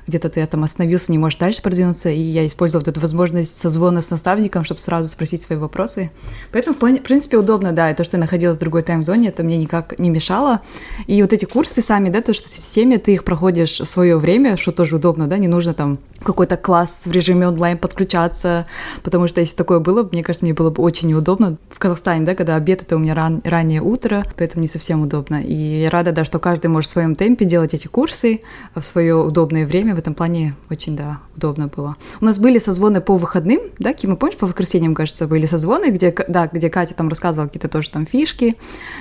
[0.07, 4.03] где-то ты там остановился, не можешь дальше продвинуться, и я использовала вот эту возможность созвона
[4.03, 6.11] с наставником, чтобы сразу спросить свои вопросы.
[6.53, 9.57] Поэтому, в принципе, удобно, да, и то, что я находилась в другой тайм-зоне, это мне
[9.57, 10.61] никак не мешало.
[11.07, 14.17] И вот эти курсы сами, да, то, что в системе ты их проходишь в свое
[14.17, 18.67] время, что тоже удобно, да, не нужно там какой-то класс в режиме онлайн подключаться,
[19.03, 22.35] потому что если такое было, мне кажется, мне было бы очень неудобно в Казахстане, да,
[22.35, 25.43] когда обед это у меня ран, раннее утро, поэтому не совсем удобно.
[25.43, 28.41] И я рада, да, что каждый может в своем темпе делать эти курсы
[28.75, 31.97] в свое удобное время, в этом плане очень, да, удобно было.
[32.21, 36.15] У нас были созвоны по выходным, да, Кима, помнишь, по воскресеньям, кажется, были созвоны, где,
[36.29, 38.57] да, где Катя там рассказывала какие-то тоже там фишки,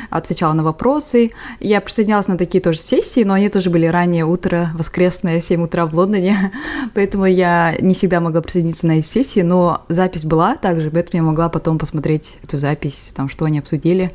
[0.10, 1.32] отвечала на вопросы.
[1.60, 5.64] Я присоединялась на такие тоже сессии, но они тоже были раннее утро, воскресное, в 7
[5.64, 6.54] утра в Лондоне,
[6.94, 11.28] поэтому я не всегда могла присоединиться на эти сессии, но запись была также, поэтому я
[11.28, 14.12] могла потом посмотреть эту запись, там, что они обсудили.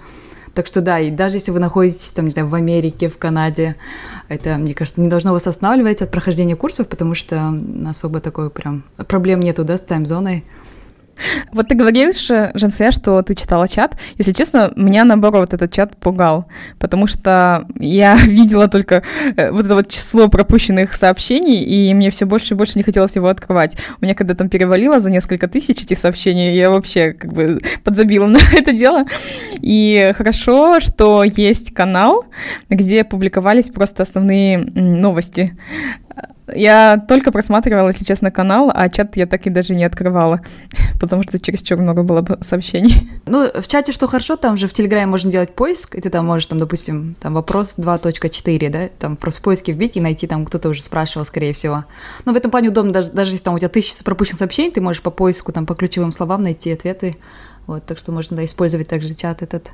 [0.54, 3.76] Так что да, и даже если вы находитесь там, не знаю, в Америке, в Канаде,
[4.28, 7.54] это, мне кажется, не должно вас останавливать от прохождения курсов, потому что
[7.86, 10.44] особо такой прям проблем нету, да, с тайм-зоной.
[11.52, 13.96] Вот ты говоришь, Женсе, что ты читала чат.
[14.16, 16.46] Если честно, меня наоборот этот чат пугал,
[16.78, 19.02] потому что я видела только
[19.36, 23.16] э, вот это вот число пропущенных сообщений, и мне все больше и больше не хотелось
[23.16, 23.76] его открывать.
[24.00, 28.26] У меня когда там перевалило за несколько тысяч эти сообщения, я вообще как бы подзабила
[28.26, 29.04] на это дело.
[29.60, 32.24] И хорошо, что есть канал,
[32.68, 35.56] где публиковались просто основные новости.
[36.54, 40.40] Я только просматривала, если честно, канал, а чат я так и даже не открывала,
[41.00, 43.10] потому что чересчур много было бы сообщений.
[43.26, 46.26] Ну, в чате что хорошо, там же в Телеграме можно делать поиск, и ты там
[46.26, 50.46] можешь, там, допустим, там вопрос 2.4, да, там просто в поиске вбить и найти, там
[50.46, 51.84] кто-то уже спрашивал, скорее всего.
[52.24, 54.80] Но в этом плане удобно, даже, даже если там у тебя тысяча пропущенных сообщений, ты
[54.80, 57.16] можешь по поиску, там, по ключевым словам найти ответы.
[57.66, 59.70] Вот, так что можно, да, использовать также чат этот.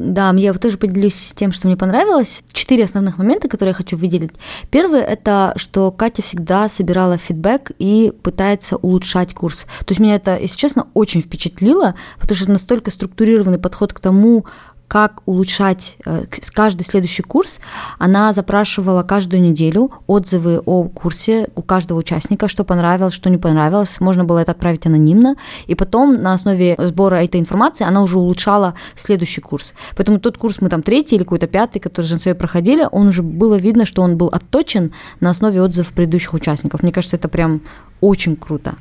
[0.00, 2.42] Да, я тоже поделюсь тем, что мне понравилось.
[2.52, 4.30] Четыре основных момента, которые я хочу выделить.
[4.70, 9.66] Первый— это что Катя всегда собирала фидбэк и пытается улучшать курс.
[9.80, 14.00] То есть меня это, если честно, очень впечатлило, потому что это настолько структурированный подход к
[14.00, 14.46] тому,
[14.90, 17.60] как улучшать э, каждый следующий курс,
[18.00, 24.00] она запрашивала каждую неделю отзывы о курсе у каждого участника, что понравилось, что не понравилось.
[24.00, 25.36] Можно было это отправить анонимно.
[25.68, 29.74] И потом на основе сбора этой информации она уже улучшала следующий курс.
[29.96, 33.22] Поэтому тот курс мы там третий или какой-то пятый, который же на проходили, он уже
[33.22, 36.82] было видно, что он был отточен на основе отзывов предыдущих участников.
[36.82, 37.60] Мне кажется, это прям
[38.00, 38.74] очень круто.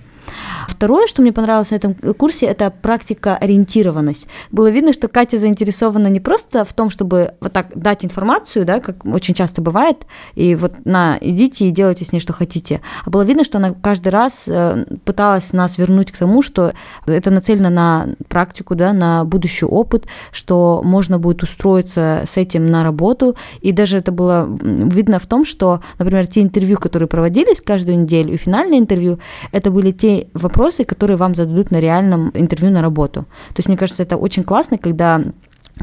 [0.67, 4.27] Второе, что мне понравилось на этом курсе, это практика ориентированность.
[4.51, 8.79] Было видно, что Катя заинтересована не просто в том, чтобы вот так дать информацию, да,
[8.79, 12.81] как очень часто бывает, и вот на, идите и делайте с ней, что хотите.
[13.05, 16.73] А было видно, что она каждый раз э, пыталась нас вернуть к тому, что
[17.05, 22.83] это нацелено на практику, да, на будущий опыт, что можно будет устроиться с этим на
[22.83, 23.35] работу.
[23.61, 28.33] И даже это было видно в том, что, например, те интервью, которые проводились каждую неделю,
[28.33, 29.19] и финальное интервью,
[29.51, 33.21] это были те вопросы, которые вам зададут на реальном интервью на работу.
[33.21, 35.21] То есть, мне кажется, это очень классно, когда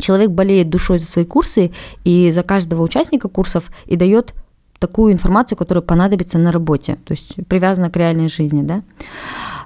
[0.00, 1.72] человек болеет душой за свои курсы
[2.04, 4.34] и за каждого участника курсов и дает
[4.78, 8.62] такую информацию, которая понадобится на работе, то есть привязана к реальной жизни.
[8.62, 8.82] Да?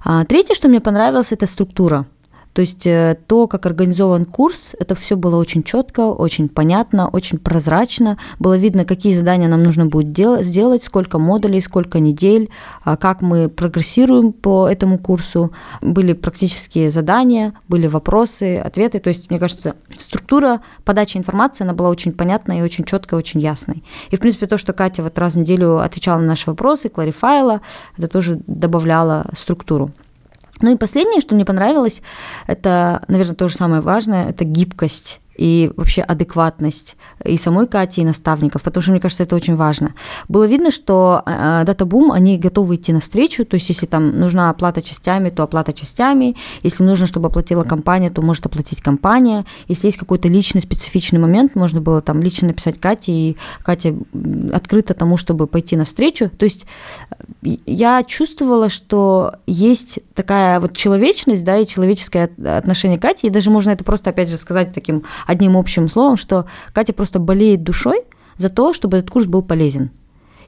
[0.04, 2.06] А, третье, что мне понравилось, это структура.
[2.52, 7.38] То есть э, то, как организован курс, это все было очень четко, очень понятно, очень
[7.38, 8.18] прозрачно.
[8.38, 12.50] Было видно, какие задания нам нужно будет дел- сделать, сколько модулей, сколько недель,
[12.82, 15.52] а как мы прогрессируем по этому курсу.
[15.80, 18.98] Были практические задания, были вопросы, ответы.
[18.98, 23.40] То есть, мне кажется, структура подачи информации, она была очень понятной и очень четкой, очень
[23.40, 23.84] ясной.
[24.10, 27.60] И, в принципе, то, что Катя вот раз в неделю отвечала на наши вопросы, кларифайла,
[27.96, 29.90] это тоже добавляло структуру.
[30.60, 32.02] Ну и последнее, что мне понравилось,
[32.46, 38.04] это, наверное, то же самое важное, это гибкость и вообще адекватность и самой Кати, и
[38.04, 39.94] наставников, потому что, мне кажется, это очень важно.
[40.28, 45.30] Было видно, что DataBoom, они готовы идти навстречу, то есть если там нужна оплата частями,
[45.30, 50.28] то оплата частями, если нужно, чтобы оплатила компания, то может оплатить компания, если есть какой-то
[50.28, 53.94] личный специфичный момент, можно было там лично написать Кате, и Катя
[54.52, 56.28] открыта тому, чтобы пойти навстречу.
[56.28, 56.66] То есть
[57.64, 63.70] я чувствовала, что есть такая вот человечность, да, и человеческое отношение Кати, и даже можно
[63.70, 68.02] это просто, опять же, сказать таким одним общим словом, что Катя просто болеет душой
[68.36, 69.90] за то, чтобы этот курс был полезен.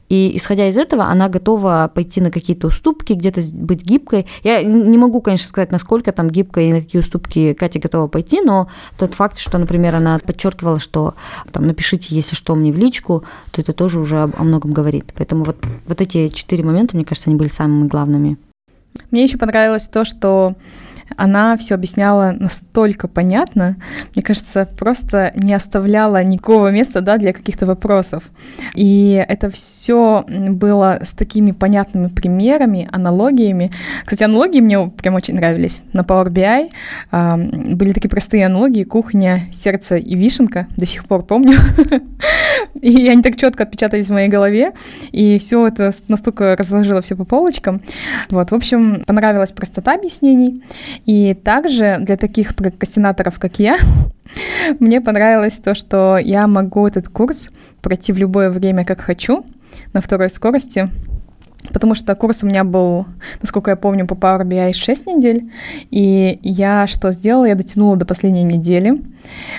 [0.09, 4.27] И исходя из этого, она готова пойти на какие-то уступки, где-то быть гибкой.
[4.43, 8.43] Я не могу, конечно, сказать, насколько там гибкой и на какие уступки Катя готова пойти,
[8.43, 8.69] но
[8.99, 11.15] тот факт, что, например, она подчеркивала, что
[11.51, 15.15] там напишите, если что, мне в личку, то это тоже уже о многом говорит.
[15.17, 18.37] Поэтому вот, вот эти четыре момента, мне кажется, они были самыми главными.
[19.11, 20.57] Мне еще понравилось то, что
[21.17, 23.77] она все объясняла настолько понятно,
[24.15, 28.25] мне кажется, просто не оставляла никакого места да, для каких-то вопросов.
[28.75, 33.71] И это все было с такими понятными примерами, аналогиями.
[34.05, 35.83] Кстати, аналогии мне прям очень нравились.
[35.93, 36.71] На Power BI
[37.11, 41.57] э, были такие простые аналогии, кухня, сердце и вишенка, до сих пор помню.
[42.81, 44.73] И они так четко отпечатались в моей голове,
[45.13, 47.81] и все это настолько разложило все по полочкам.
[48.29, 50.63] Вот, в общем, понравилась простота объяснений.
[51.07, 53.77] И также для таких прокрастинаторов, как я,
[54.79, 59.45] мне понравилось то, что я могу этот курс пройти в любое время, как хочу,
[59.93, 60.91] на второй скорости,
[61.71, 63.07] Потому что курс у меня был,
[63.41, 65.53] насколько я помню, по Power BI 6 недель.
[65.91, 67.45] И я что сделала?
[67.45, 69.01] Я дотянула до последней недели.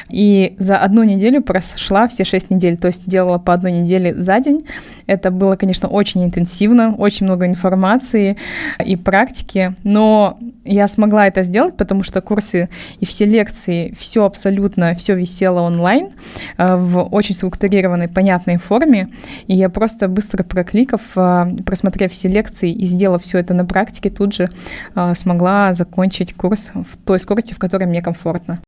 [0.10, 2.78] И за одну неделю прошла все 6 недель.
[2.78, 4.60] То есть делала по одной неделе за день.
[5.08, 8.38] Это было, конечно, очень интенсивно, очень много информации
[8.84, 9.76] и практики.
[9.84, 15.62] Но я смогла это сделать, потому что курсы и все лекции, все абсолютно, все висело
[15.62, 16.10] онлайн
[16.58, 19.10] э, в очень структурированной, понятной форме.
[19.48, 21.56] И я просто быстро прокликав, э,
[21.94, 24.50] просмотрев все лекции и сделав все это на практике, тут же
[24.96, 28.60] э, смогла закончить курс в той скорости, в которой мне комфортно.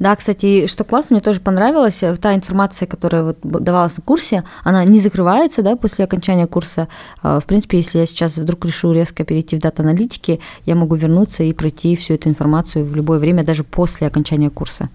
[0.00, 4.44] Да, кстати, что классно, мне тоже понравилось, э, та информация, которая вот давалась на курсе,
[4.64, 6.88] она не закрывается, да, после окончания курса.
[7.22, 11.42] А, в принципе, если я сейчас вдруг решу резко перейти в дата-аналитики, я могу вернуться
[11.42, 14.90] и пройти всю эту информацию в любое время, даже после окончания курса.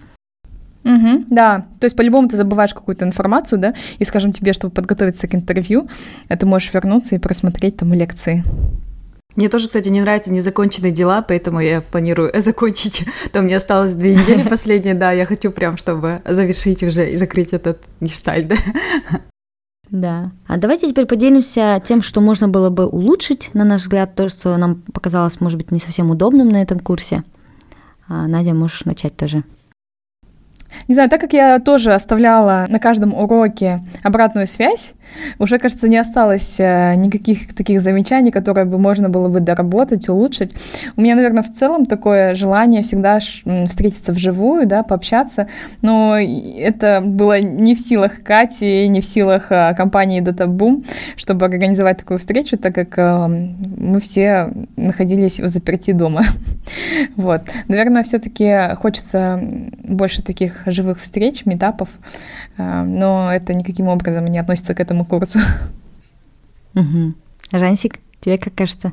[0.84, 5.26] Угу, да, то есть по-любому ты забываешь какую-то информацию, да, и, скажем, тебе, чтобы подготовиться
[5.26, 5.88] к интервью,
[6.28, 8.44] ты можешь вернуться и просмотреть там лекции.
[9.36, 13.04] Мне тоже, кстати, не нравятся незаконченные дела, поэтому я планирую закончить.
[13.32, 17.52] Там мне осталось две недели последние, да, я хочу прям, чтобы завершить уже и закрыть
[17.52, 18.56] этот гештальт, да.
[19.90, 20.32] Да.
[20.48, 24.56] А давайте теперь поделимся тем, что можно было бы улучшить, на наш взгляд, то, что
[24.56, 27.22] нам показалось, может быть, не совсем удобным на этом курсе.
[28.08, 29.44] А, Надя, можешь начать тоже.
[30.88, 34.94] Не знаю, так как я тоже оставляла на каждом уроке обратную связь,
[35.38, 40.52] уже, кажется, не осталось э, никаких таких замечаний, которые бы можно было бы доработать, улучшить.
[40.96, 45.48] У меня, наверное, в целом такое желание всегда встретиться вживую, да, пообщаться,
[45.82, 51.98] но это было не в силах Кати, не в силах э, компании DataBoom, чтобы организовать
[51.98, 56.24] такую встречу, так как э, мы все находились в заперти дома.
[57.16, 57.42] Вот.
[57.68, 59.40] Наверное, все-таки хочется
[59.82, 61.88] больше таких живых встреч, метапов,
[62.56, 65.38] но это никаким образом не относится к этому этому курсу.
[66.74, 67.14] Угу.
[67.52, 68.92] Жансик, тебе как кажется?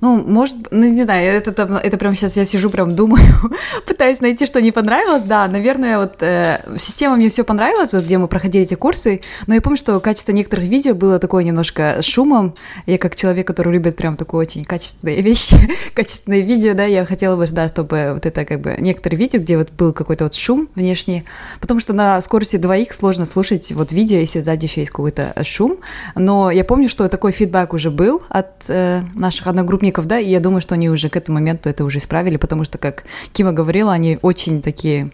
[0.00, 3.24] Ну, может, ну, не знаю, это, это, это прям сейчас я сижу, прям думаю,
[3.86, 5.22] пытаюсь найти, что не понравилось.
[5.22, 9.54] Да, наверное, вот э, система мне все понравилась, вот где мы проходили эти курсы, но
[9.54, 12.54] я помню, что качество некоторых видео было такое немножко шумом.
[12.86, 15.56] Я как человек, который любит прям такое очень качественные вещи,
[15.94, 19.56] качественные видео, да, я хотела бы, да, чтобы вот это как бы некоторые видео, где
[19.56, 21.24] вот был какой-то вот шум внешний,
[21.60, 25.78] потому что на скорости 2х сложно слушать вот видео, если сзади еще есть какой-то шум.
[26.14, 30.28] Но я помню, что такой фидбэк уже был от э, наших одногруппников, одногруппников, да, и
[30.28, 33.52] я думаю, что они уже к этому моменту это уже исправили, потому что, как Кима
[33.52, 35.10] говорила, они очень такие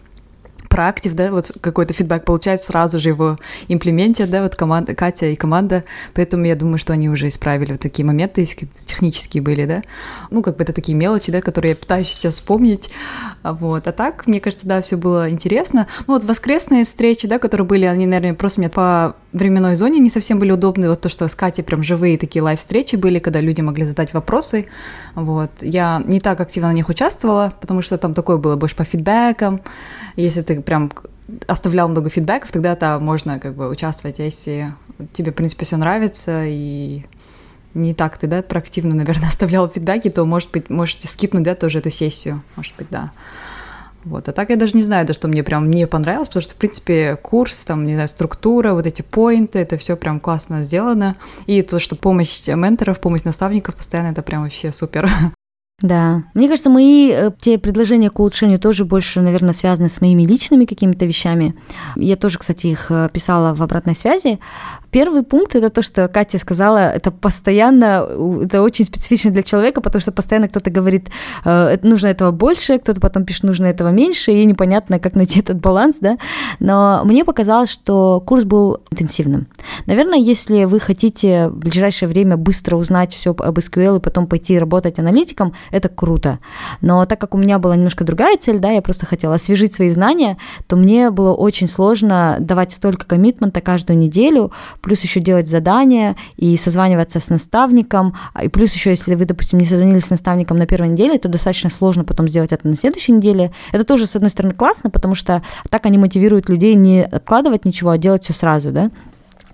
[0.69, 5.35] проактив, да, вот какой-то фидбэк получают, сразу же его имплементят, да, вот команда, Катя и
[5.35, 5.83] команда,
[6.15, 9.83] поэтому я думаю, что они уже исправили вот такие моменты, если технические были, да,
[10.31, 12.89] ну, как бы это такие мелочи, да, которые я пытаюсь сейчас вспомнить,
[13.43, 17.67] вот, а так, мне кажется, да, все было интересно, ну, вот воскресные встречи, да, которые
[17.67, 21.27] были, они, наверное, просто мне по временной зоне не совсем были удобны, вот то, что
[21.27, 24.67] с Катей прям живые такие лайв-встречи были, когда люди могли задать вопросы,
[25.15, 28.83] вот, я не так активно на них участвовала, потому что там такое было больше по
[28.83, 29.61] фидбэкам,
[30.15, 30.91] если ты прям
[31.47, 34.73] оставлял много фидбэков, тогда там можно как бы участвовать, а если
[35.13, 37.03] тебе, в принципе, все нравится и
[37.73, 41.79] не так ты, да, проактивно, наверное, оставлял фидбэки, то, может быть, можете скипнуть, да, тоже
[41.79, 43.11] эту сессию, может быть, да.
[44.03, 46.55] Вот, а так я даже не знаю, да, что мне прям не понравилось, потому что,
[46.55, 51.15] в принципе, курс, там, не знаю, структура, вот эти поинты, это все прям классно сделано.
[51.45, 55.09] И то, что помощь менторов, помощь наставников постоянно, это прям вообще супер.
[55.81, 56.23] Да.
[56.33, 60.65] Мне кажется, мои э, те предложения к улучшению тоже больше, наверное, связаны с моими личными
[60.65, 61.55] какими-то вещами.
[61.97, 64.39] Я тоже, кстати, их э, писала в обратной связи.
[64.91, 68.07] Первый пункт это то, что Катя сказала, это постоянно,
[68.43, 71.09] это очень специфично для человека, потому что постоянно кто-то говорит,
[71.43, 75.59] э, нужно этого больше, кто-то потом пишет, нужно этого меньше, и непонятно, как найти этот
[75.59, 76.17] баланс, да.
[76.59, 79.47] Но мне показалось, что курс был интенсивным.
[79.87, 84.57] Наверное, если вы хотите в ближайшее время быстро узнать все об SQL и потом пойти
[84.57, 86.39] работать аналитиком, это круто.
[86.81, 89.91] Но так как у меня была немножко другая цель, да, я просто хотела освежить свои
[89.91, 96.15] знания, то мне было очень сложно давать столько коммитмента каждую неделю, плюс еще делать задания
[96.37, 100.67] и созваниваться с наставником, и плюс еще, если вы, допустим, не созвонились с наставником на
[100.67, 103.51] первой неделе, то достаточно сложно потом сделать это на следующей неделе.
[103.71, 107.91] Это тоже, с одной стороны, классно, потому что так они мотивируют людей не откладывать ничего,
[107.91, 108.91] а делать все сразу, да.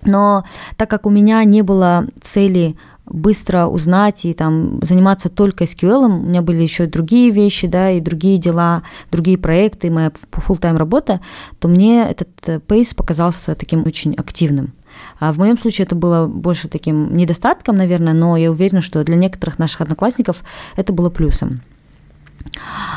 [0.03, 0.45] Но
[0.77, 2.77] так как у меня не было цели
[3.09, 7.99] быстро узнать и там заниматься только SQL, у меня были еще другие вещи, да, и
[7.99, 11.21] другие дела, другие проекты, моя full-time работа,
[11.59, 14.73] то мне этот пейс показался таким очень активным.
[15.19, 19.15] А в моем случае это было больше таким недостатком, наверное, но я уверена, что для
[19.15, 20.43] некоторых наших одноклассников
[20.75, 21.61] это было плюсом.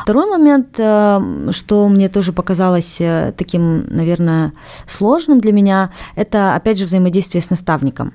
[0.02, 4.52] Второй момент, э, что мне тоже показалось э, таким, наверное,
[4.86, 8.14] сложным для меня, это, опять же, взаимодействие с наставником.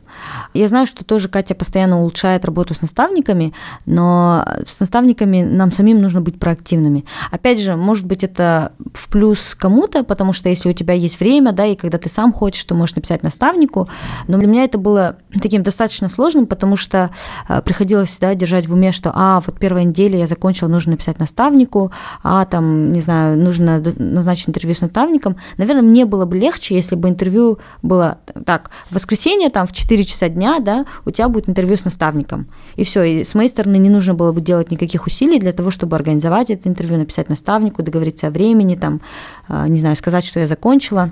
[0.54, 3.54] Я знаю, что тоже Катя постоянно улучшает работу с наставниками,
[3.86, 7.06] но с наставниками нам самим нужно быть проактивными.
[7.32, 11.54] Опять же, может быть, это в плюс кому-то, потому что если у тебя есть время,
[11.54, 13.90] да, и когда ты сам хочешь, то можешь написать наставнику,
[14.28, 17.12] но для меня это было таким достаточно сложным, потому что
[17.48, 21.17] э, приходилось да, держать в уме, что, а, вот первая неделя я закончила, нужно написать
[21.20, 21.92] наставнику, наставнику,
[22.24, 25.36] а там, не знаю, нужно назначить интервью с наставником.
[25.58, 30.04] Наверное, мне было бы легче, если бы интервью было так, в воскресенье там в 4
[30.04, 32.48] часа дня, да, у тебя будет интервью с наставником.
[32.76, 35.72] И все, и с моей стороны не нужно было бы делать никаких усилий для того,
[35.72, 39.02] чтобы организовать это интервью, написать наставнику, договориться о времени, там,
[39.48, 41.12] а, не знаю, сказать, что я закончила.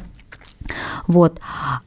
[1.08, 1.40] Вот.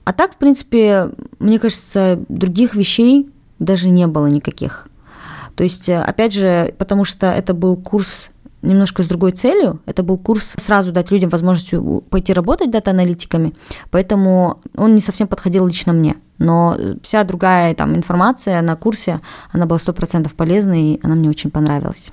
[0.05, 3.29] А так, в принципе, мне кажется, других вещей
[3.59, 4.88] даже не было никаких.
[5.59, 8.31] То есть, опять же, потому что это был курс
[8.63, 9.81] немножко с другой целью.
[9.87, 11.75] Это был курс сразу дать людям возможность
[12.11, 13.57] пойти работать дата-аналитиками,
[13.91, 16.15] поэтому он не совсем подходил лично мне.
[16.39, 21.51] Но вся другая там информация на курсе, она была 100% полезной, и она мне очень
[21.51, 22.13] понравилась.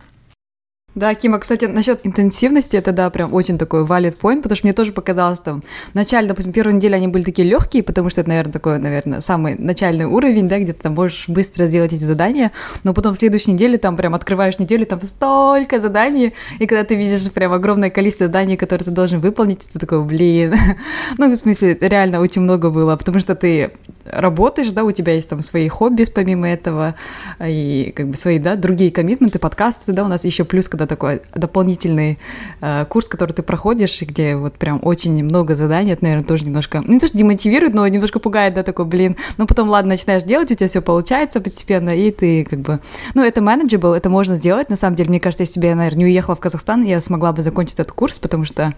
[0.95, 4.71] Да, Кима, кстати, насчет интенсивности, это, да, прям очень такой valid point, потому что мне
[4.73, 8.29] тоже показалось там, в начале, допустим, первую неделю они были такие легкие, потому что это,
[8.29, 12.53] наверное, такой, наверное, самый начальный уровень, да, где ты там можешь быстро сделать эти задания,
[12.85, 16.95] но потом в следующей неделе там прям открываешь неделю, там столько заданий, и когда ты
[16.95, 20.55] видишь прям огромное количество заданий, которые ты должен выполнить, ты такой, блин,
[21.17, 23.71] ну, в смысле, реально очень много было, потому что ты
[24.05, 26.95] работаешь, да, у тебя есть там свои хобби помимо этого,
[27.43, 31.21] и как бы свои, да, другие коммитменты, подкасты, да, у нас еще плюс, когда такой
[31.33, 32.19] дополнительный
[32.61, 36.81] э, курс, который ты проходишь, где вот прям очень много заданий, это, наверное, тоже немножко,
[36.85, 40.23] ну, не то, что демотивирует, но немножко пугает, да, такой, блин, но потом, ладно, начинаешь
[40.23, 42.79] делать, у тебя все получается постепенно, и ты как бы,
[43.13, 45.99] ну, это manageable, это можно сделать, на самом деле, мне кажется, если бы я, наверное,
[45.99, 48.73] не уехала в Казахстан, я смогла бы закончить этот курс, потому что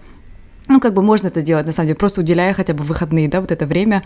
[0.67, 3.41] ну, как бы можно это делать, на самом деле, просто уделяя хотя бы выходные, да,
[3.41, 4.03] вот это время.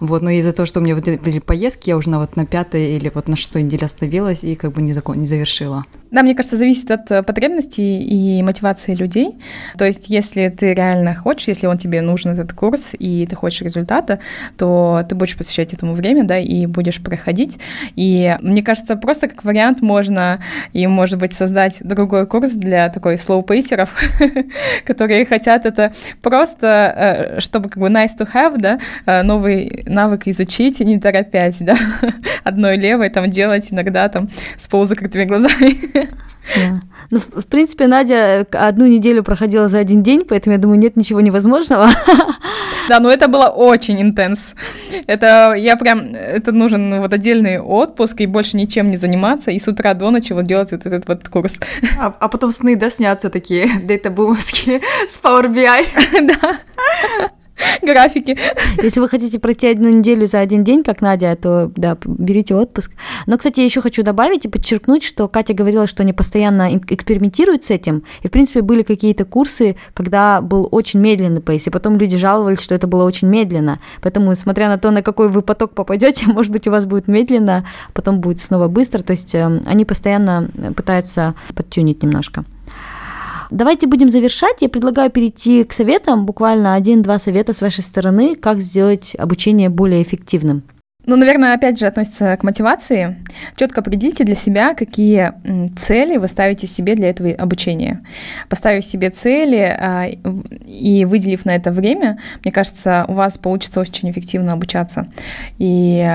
[0.00, 2.46] Вот, но из-за того, что у меня вот были поездки, я уже на вот на
[2.46, 5.84] пятой или вот на шестой неделе остановилась и как бы не, закон, не завершила.
[6.10, 9.38] Да, мне кажется, зависит от э, потребностей и мотивации людей.
[9.78, 13.62] То есть, если ты реально хочешь, если он тебе нужен этот курс, и ты хочешь
[13.62, 14.18] результата,
[14.56, 17.58] то ты будешь посвящать этому время, да, и будешь проходить.
[17.94, 20.40] И мне кажется, просто как вариант можно
[20.72, 23.96] и, может быть, создать другой курс для такой слоупейсеров,
[24.84, 25.92] которые хотят это
[26.22, 31.58] просто, э, чтобы как бы nice to have, да, э, новый навык изучить, не торопясь,
[31.60, 31.76] да,
[32.42, 35.99] одной левой там делать иногда там с полузакрытыми глазами.
[36.56, 36.80] Да.
[37.10, 40.96] Ну, в, в принципе, Надя одну неделю проходила за один день, поэтому я думаю, нет
[40.96, 41.90] ничего невозможного.
[42.88, 44.54] Да, но это было очень интенс.
[45.06, 49.60] Это я прям, это нужен ну, вот отдельный отпуск и больше ничем не заниматься, и
[49.60, 51.60] с утра до ночи вот делать вот этот вот курс.
[51.98, 55.86] А, а потом сны, да, снятся такие, дейта-бумовские с Power BI.
[56.22, 57.30] Да.
[57.82, 58.36] графики.
[58.82, 62.92] Если вы хотите пройти одну неделю за один день, как Надя, то да, берите отпуск.
[63.26, 67.64] Но, кстати, я еще хочу добавить и подчеркнуть, что Катя говорила, что они постоянно экспериментируют
[67.64, 68.04] с этим.
[68.22, 72.60] И, в принципе, были какие-то курсы, когда был очень медленный пейс, и потом люди жаловались,
[72.60, 73.80] что это было очень медленно.
[74.02, 77.66] Поэтому, смотря на то, на какой вы поток попадете, может быть, у вас будет медленно,
[77.92, 79.02] потом будет снова быстро.
[79.02, 82.44] То есть эм, они постоянно пытаются подтюнить немножко.
[83.50, 84.56] Давайте будем завершать.
[84.60, 90.02] Я предлагаю перейти к советам, буквально один-два совета с вашей стороны, как сделать обучение более
[90.02, 90.62] эффективным.
[91.06, 93.24] Ну, наверное, опять же относится к мотивации.
[93.56, 95.32] Четко определите для себя, какие
[95.76, 98.04] цели вы ставите себе для этого обучения.
[98.48, 100.06] Поставив себе цели а,
[100.66, 105.08] и выделив на это время, мне кажется, у вас получится очень эффективно обучаться.
[105.58, 106.06] И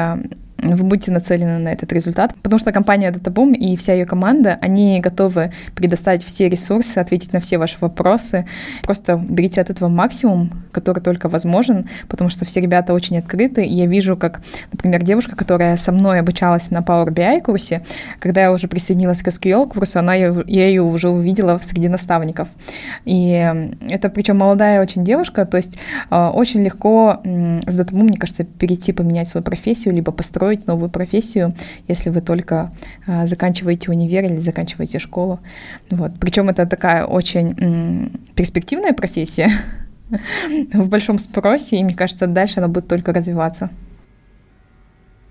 [0.74, 4.99] вы будете нацелены на этот результат, потому что компания DataBoom и вся ее команда, они
[4.99, 8.45] готовы предоставить все ресурсы, ответить на все ваши вопросы.
[8.84, 13.74] Просто берите от этого максимум, который только возможен, потому что все ребята очень открыты, и
[13.74, 14.41] я вижу, как,
[14.72, 17.84] например, девушка, которая со мной обучалась на Power BI курсе,
[18.20, 20.34] когда я уже присоединилась к SQL курсу, она, я
[20.68, 22.47] ее уже увидела среди наставников.
[23.05, 23.53] И
[23.89, 25.78] это причем молодая очень девушка, то есть
[26.09, 30.89] э, очень легко с DataBoom, мне кажется, перейти, поменять свою профессию, либо построить построить новую
[30.89, 31.53] профессию,
[31.88, 32.72] если вы только
[33.08, 35.39] а, заканчиваете универ или заканчиваете школу.
[35.89, 36.12] Вот.
[36.20, 39.51] Причем это такая очень перспективная профессия
[40.74, 43.70] в большом спросе, и мне кажется, дальше она будет только развиваться.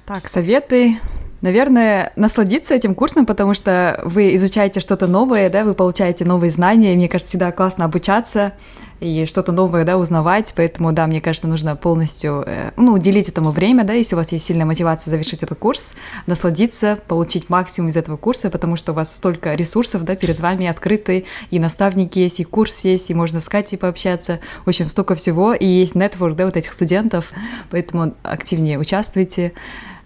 [0.07, 0.97] Так, советы
[1.45, 6.95] Наверное, насладиться этим курсом, потому что вы изучаете что-то новое, да, вы получаете новые знания,
[6.95, 8.55] и мне кажется, всегда классно обучаться
[8.99, 13.51] и что-то новое, да, узнавать, поэтому, да, мне кажется, нужно полностью, э, ну, уделить этому
[13.51, 15.95] время, да, если у вас есть сильная мотивация завершить этот курс,
[16.27, 20.67] насладиться, получить максимум из этого курса, потому что у вас столько ресурсов, да, перед вами
[20.67, 25.15] открыты, и наставники есть, и курс есть, и можно с Катей пообщаться, в общем, столько
[25.15, 27.33] всего, и есть нетворк, да, вот этих студентов,
[27.71, 29.53] поэтому активнее участвуйте,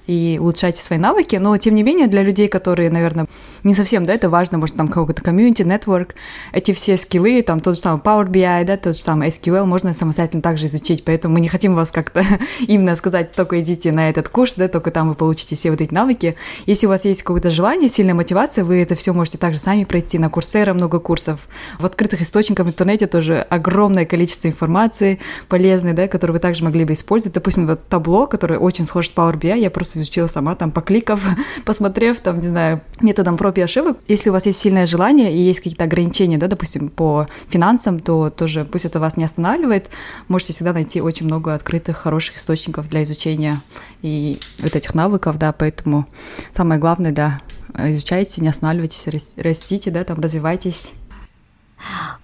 [0.08, 3.26] и улучшайте свои навыки, но тем не менее для людей, которые, наверное,
[3.62, 6.14] не совсем, да, это важно, может, там какой-то комьюнити, network,
[6.52, 9.92] эти все скиллы, там тот же самый Power BI, да, тот же самый SQL можно
[9.92, 12.24] самостоятельно также изучить, поэтому мы не хотим вас как-то
[12.60, 15.92] именно сказать, только идите на этот курс, да, только там вы получите все вот эти
[15.92, 16.36] навыки.
[16.64, 20.18] Если у вас есть какое-то желание, сильная мотивация, вы это все можете также сами пройти
[20.18, 21.48] на Курсера, много курсов.
[21.78, 26.86] В открытых источниках в интернете тоже огромное количество информации полезной, да, которую вы также могли
[26.86, 27.34] бы использовать.
[27.34, 31.24] Допустим, вот табло, которое очень схоже с Power BI, я просто изучила сама, там, покликав,
[31.64, 33.98] посмотрев, там, не знаю, методом проб и ошибок.
[34.06, 38.30] Если у вас есть сильное желание и есть какие-то ограничения, да, допустим, по финансам, то
[38.30, 39.90] тоже пусть это вас не останавливает.
[40.28, 43.60] Можете всегда найти очень много открытых, хороших источников для изучения
[44.02, 46.06] и вот этих навыков, да, поэтому
[46.52, 47.40] самое главное, да,
[47.78, 50.92] изучайте, не останавливайтесь, растите, да, там, развивайтесь.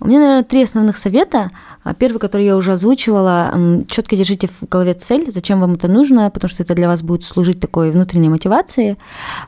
[0.01, 1.51] У меня, наверное, три основных совета.
[1.83, 6.31] А, первый, который я уже озвучивала, четко держите в голове цель, зачем вам это нужно,
[6.31, 8.99] потому что это для вас будет служить такой внутренней мотивацией.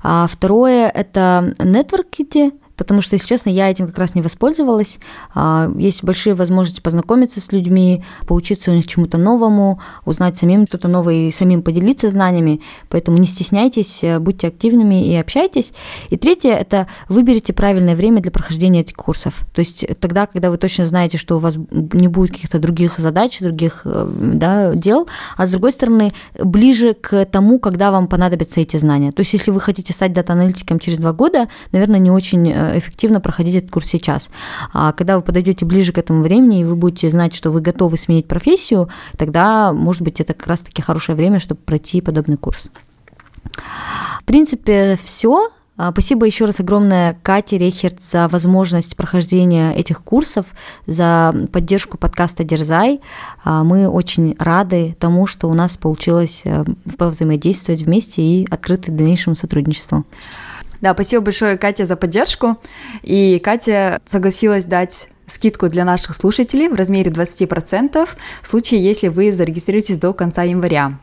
[0.02, 4.99] А второе– это нетворките, потому что, если честно, я этим как раз не воспользовалась.
[5.35, 10.89] А, есть большие возможности познакомиться с людьми, поучиться у них чему-то новому, узнать самим что-то
[10.89, 15.72] новое и самим поделиться знаниями, поэтому не стесняйтесь, э, будьте активными и общайтесь.
[16.11, 19.47] И третье– это выберите правильное время для прохождения этих курсов.
[19.55, 23.39] То есть тогда, когда вы точно знаете, что у вас не будет каких-то других задач,
[23.41, 28.77] других э, да, дел, а с другой стороны, ближе к тому, когда вам понадобятся эти
[28.77, 29.12] знания.
[29.12, 33.21] То есть если вы хотите стать дата-аналитиком через два года, наверное, не очень э, эффективно
[33.21, 34.31] проходить этот курс сейчас.
[34.73, 37.97] А когда вы подойдете ближе к этому времени, и вы будете знать, что вы готовы
[37.97, 42.71] сменить профессию, тогда, может быть, это как раз-таки хорошее время, чтобы пройти подобный курс.
[44.21, 45.51] В принципе, все.
[45.79, 50.47] А, спасибо еще раз огромное Кате Рейхерт за возможность прохождения этих курсов,
[50.87, 53.01] за поддержку подкаста «Дерзай».
[53.45, 56.64] А, мы очень рады тому, что у нас получилось э,
[56.99, 60.05] взаимодействовать вместе и открыты дальнейшему сотрудничеству.
[60.81, 62.59] Да, спасибо большое, Катя, за поддержку.
[63.03, 68.09] И Катя согласилась дать скидку для наших слушателей в размере 20%
[68.43, 70.99] в случае, если вы зарегистрируетесь до конца января.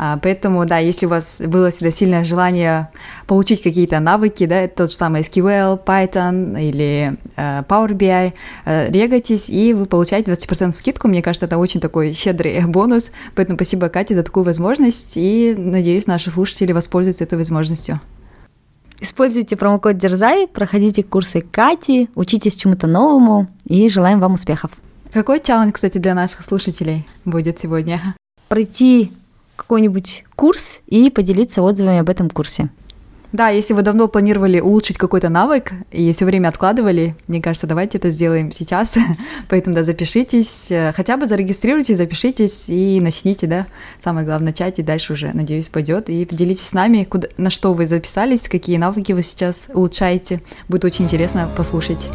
[0.00, 2.88] А, поэтому, да, если у вас было всегда сильное желание
[3.26, 8.32] получить какие-то навыки, да, тот же самый SQL, Python или э, Power BI,
[8.64, 11.08] э, регайтесь, и вы получаете 20% скидку.
[11.08, 13.10] Мне кажется, это очень такой щедрый бонус.
[13.34, 18.00] Поэтому спасибо, Кате, за такую возможность, и надеюсь, наши слушатели воспользуются этой возможностью.
[19.00, 24.72] Используйте промокод Дерзай, проходите курсы Кати, учитесь чему-то новому и желаем вам успехов.
[25.12, 28.14] Какой челлендж, кстати, для наших слушателей будет сегодня?
[28.48, 29.12] Пройти
[29.54, 32.70] какой-нибудь курс и поделиться отзывами об этом курсе.
[33.32, 37.98] Да, если вы давно планировали улучшить какой-то навык и все время откладывали, мне кажется, давайте
[37.98, 38.96] это сделаем сейчас.
[39.48, 43.66] Поэтому, да, запишитесь, э, хотя бы зарегистрируйтесь, запишитесь и начните, да.
[44.02, 46.08] Самое главное начать, и дальше уже, надеюсь, пойдет.
[46.08, 50.40] И поделитесь с нами, куда, на что вы записались, какие навыки вы сейчас улучшаете.
[50.68, 52.08] Будет очень интересно послушать.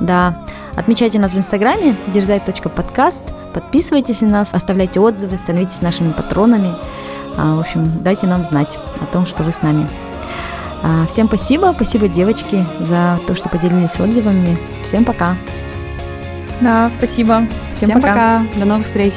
[0.00, 3.24] Да, отмечайте нас в инстаграме дерзай.подкаст,
[3.54, 6.74] подписывайтесь на нас, оставляйте отзывы, становитесь нашими патронами.
[7.38, 9.88] А, в общем, дайте нам знать о том, что вы с нами.
[10.88, 14.56] А, всем спасибо, спасибо, девочки, за то, что поделились отзывами.
[14.84, 15.36] Всем пока.
[16.60, 17.44] Да, спасибо.
[17.72, 18.12] Всем, Всем пока.
[18.44, 18.46] пока.
[18.60, 19.14] До новых встреч.